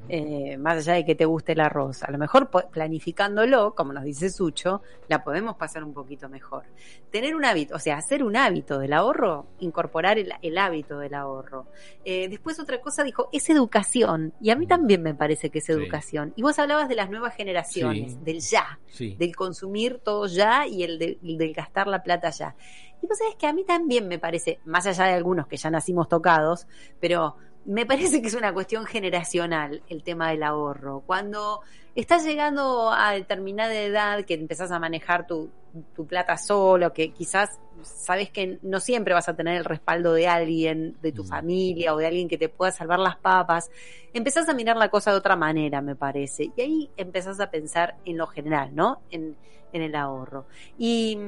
Eh, 0.08 0.56
más 0.56 0.78
allá 0.78 0.94
de 0.94 1.04
que 1.04 1.14
te 1.14 1.24
guste 1.24 1.52
el 1.52 1.60
arroz. 1.60 2.02
A 2.02 2.10
lo 2.10 2.18
mejor 2.18 2.50
planificándolo, 2.72 3.76
como 3.76 3.92
nos 3.92 4.02
dice 4.02 4.28
Sucho, 4.28 4.82
la 5.06 5.22
podemos 5.22 5.54
pasar 5.54 5.84
un 5.84 5.94
poquito 5.94 6.28
mejor. 6.28 6.64
Tener 7.12 7.36
un 7.36 7.44
hábito, 7.44 7.76
o 7.76 7.78
sea, 7.78 7.96
hacer 7.96 8.24
un 8.24 8.36
hábito 8.36 8.80
del 8.80 8.92
ahorro, 8.92 9.46
incorporar 9.60 10.18
el, 10.18 10.58
hábito 10.58 10.98
del 10.98 11.14
ahorro. 11.14 11.66
Eh, 12.04 12.28
después 12.28 12.58
otra 12.58 12.80
cosa 12.80 13.04
dijo, 13.04 13.28
es 13.32 13.48
educación. 13.50 14.32
Y 14.40 14.50
a 14.50 14.56
mí 14.56 14.66
también 14.66 15.02
me 15.02 15.14
parece 15.14 15.50
que 15.50 15.60
es 15.60 15.68
educación. 15.68 16.32
Y 16.34 16.42
vos 16.42 16.58
hablabas 16.58 16.88
de 16.88 16.96
las 16.96 17.08
nuevas 17.08 17.36
generaciones, 17.36 18.24
del 18.24 18.40
ya, 18.40 18.80
del 18.98 19.36
consumir 19.36 20.00
todo 20.02 20.26
ya 20.26 20.66
y 20.66 20.82
el 20.82 20.98
del 20.98 21.54
gastar 21.54 21.86
la 21.86 22.02
plata 22.02 22.30
ya. 22.30 22.56
Y 23.02 23.06
vos 23.06 23.18
sabés 23.18 23.36
que 23.36 23.46
a 23.46 23.52
mí 23.52 23.64
también 23.64 24.08
me 24.08 24.18
parece, 24.18 24.60
más 24.64 24.86
allá 24.86 25.04
de 25.04 25.14
algunos 25.14 25.46
que 25.46 25.56
ya 25.56 25.70
nacimos 25.70 26.08
tocados, 26.08 26.66
pero 27.00 27.36
me 27.64 27.86
parece 27.86 28.22
que 28.22 28.28
es 28.28 28.34
una 28.34 28.52
cuestión 28.52 28.86
generacional 28.86 29.82
el 29.88 30.02
tema 30.02 30.30
del 30.30 30.42
ahorro. 30.42 31.02
Cuando 31.06 31.60
estás 31.94 32.24
llegando 32.24 32.90
a 32.90 33.12
determinada 33.12 33.74
edad, 33.74 34.24
que 34.24 34.34
empezás 34.34 34.70
a 34.72 34.78
manejar 34.78 35.26
tu, 35.26 35.50
tu 35.94 36.06
plata 36.06 36.36
solo, 36.36 36.92
que 36.92 37.12
quizás 37.12 37.58
sabes 37.82 38.30
que 38.30 38.58
no 38.62 38.80
siempre 38.80 39.14
vas 39.14 39.28
a 39.28 39.36
tener 39.36 39.56
el 39.56 39.64
respaldo 39.64 40.12
de 40.12 40.26
alguien, 40.26 40.96
de 41.00 41.12
tu 41.12 41.24
mm. 41.24 41.28
familia 41.28 41.94
o 41.94 41.98
de 41.98 42.06
alguien 42.06 42.28
que 42.28 42.38
te 42.38 42.48
pueda 42.48 42.72
salvar 42.72 42.98
las 42.98 43.16
papas, 43.16 43.70
empezás 44.12 44.48
a 44.48 44.54
mirar 44.54 44.76
la 44.76 44.88
cosa 44.88 45.12
de 45.12 45.18
otra 45.18 45.36
manera, 45.36 45.80
me 45.80 45.96
parece. 45.96 46.50
Y 46.56 46.60
ahí 46.60 46.90
empezás 46.96 47.40
a 47.40 47.50
pensar 47.50 47.96
en 48.04 48.16
lo 48.16 48.26
general, 48.26 48.74
¿no? 48.74 49.00
En, 49.10 49.36
en 49.72 49.82
el 49.82 49.94
ahorro. 49.94 50.46
Y, 50.78 51.18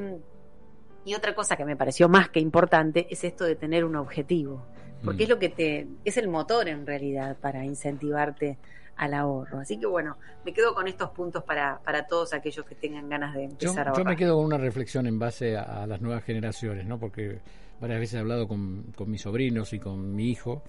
y 1.05 1.15
otra 1.15 1.35
cosa 1.35 1.57
que 1.57 1.65
me 1.65 1.77
pareció 1.77 2.09
más 2.09 2.29
que 2.29 2.41
importante 2.41 3.07
es 3.11 3.25
esto 3.25 3.45
de 3.45 3.57
tener 3.57 3.85
un 3.85 3.97
objetivo 3.97 4.65
porque 5.05 5.23
mm. 5.23 5.25
es 5.25 5.29
lo 5.29 5.39
que 5.39 5.49
te 5.49 5.87
es 6.05 6.17
el 6.17 6.29
motor 6.29 6.69
en 6.69 6.87
realidad 6.87 7.37
para 7.41 7.65
incentivarte 7.65 8.59
al 8.97 9.15
ahorro. 9.15 9.59
Así 9.59 9.79
que 9.79 9.87
bueno, 9.87 10.17
me 10.45 10.53
quedo 10.53 10.75
con 10.75 10.87
estos 10.87 11.11
puntos 11.11 11.43
para, 11.45 11.81
para 11.83 12.07
todos 12.07 12.33
aquellos 12.35 12.65
que 12.67 12.75
tengan 12.75 13.09
ganas 13.09 13.35
de 13.35 13.45
empezar 13.45 13.89
a 13.89 13.91
ahorrar. 13.91 14.05
Yo 14.05 14.11
me 14.11 14.17
quedo 14.17 14.37
con 14.37 14.45
una 14.45 14.59
reflexión 14.59 15.07
en 15.07 15.19
base 15.19 15.57
a, 15.57 15.87
las 15.87 16.01
nuevas 16.01 16.23
generaciones, 16.25 16.87
¿no? 16.87 16.99
Porque 16.99 17.41
varias 17.81 18.01
veces 18.01 18.15
he 18.15 18.19
hablado 18.19 18.47
con, 18.47 18.93
con 18.95 19.11
mis 19.11 19.23
sobrinos 19.23 19.73
y 19.73 19.79
con 19.79 20.15
mi 20.15 20.31
hijo. 20.31 20.63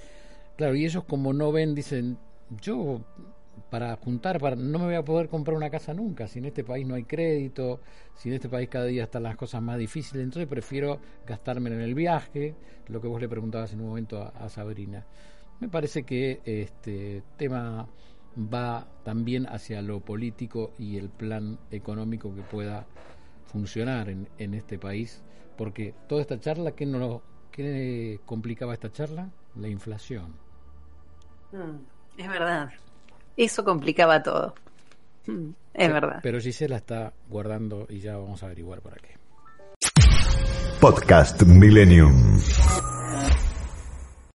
Claro, 0.55 0.75
y 0.75 0.85
ellos 0.85 1.03
como 1.03 1.33
no 1.33 1.51
ven, 1.51 1.75
dicen, 1.75 2.17
yo 2.61 3.01
para 3.69 3.95
juntar, 3.97 4.39
para, 4.39 4.55
no 4.55 4.79
me 4.79 4.85
voy 4.85 4.95
a 4.95 5.03
poder 5.03 5.29
comprar 5.29 5.57
una 5.57 5.69
casa 5.69 5.93
nunca, 5.93 6.27
si 6.27 6.39
en 6.39 6.45
este 6.45 6.63
país 6.63 6.85
no 6.85 6.95
hay 6.95 7.03
crédito, 7.03 7.79
si 8.15 8.29
en 8.29 8.35
este 8.35 8.49
país 8.49 8.69
cada 8.69 8.85
día 8.85 9.03
están 9.03 9.23
las 9.23 9.35
cosas 9.35 9.61
más 9.61 9.77
difíciles, 9.77 10.23
entonces 10.23 10.47
prefiero 10.47 10.99
gastarme 11.25 11.69
en 11.71 11.81
el 11.81 11.95
viaje, 11.95 12.55
lo 12.87 13.01
que 13.01 13.07
vos 13.07 13.21
le 13.21 13.29
preguntabas 13.29 13.73
en 13.73 13.81
un 13.81 13.87
momento 13.87 14.21
a, 14.21 14.49
Sabrina. 14.49 15.05
Me 15.59 15.69
parece 15.69 16.03
que 16.03 16.41
este 16.45 17.23
tema 17.37 17.87
va 18.37 18.87
también 19.03 19.47
hacia 19.47 19.81
lo 19.81 20.01
político 20.01 20.73
y 20.77 20.97
el 20.97 21.09
plan 21.09 21.57
económico 21.71 22.33
que 22.35 22.41
pueda 22.41 22.85
funcionar 23.45 24.09
en, 24.09 24.27
en 24.37 24.53
este 24.53 24.77
país, 24.77 25.23
porque 25.57 25.93
toda 26.07 26.21
esta 26.21 26.39
charla, 26.39 26.71
¿qué, 26.73 26.85
no, 26.85 27.21
qué 27.51 28.19
complicaba 28.25 28.73
esta 28.73 28.91
charla? 28.91 29.31
La 29.55 29.67
inflación. 29.67 30.33
Mm, 31.51 32.19
es 32.19 32.27
verdad. 32.27 32.69
Eso 33.37 33.63
complicaba 33.63 34.21
todo. 34.21 34.53
Mm, 35.27 35.49
es 35.73 35.91
verdad. 35.91 36.19
Pero 36.21 36.39
la 36.67 36.77
está 36.77 37.13
guardando 37.29 37.87
y 37.89 37.99
ya 37.99 38.17
vamos 38.17 38.43
a 38.43 38.47
averiguar 38.47 38.81
para 38.81 38.97
qué. 38.97 39.13
Podcast 40.79 41.41
Millennium. 41.43 42.39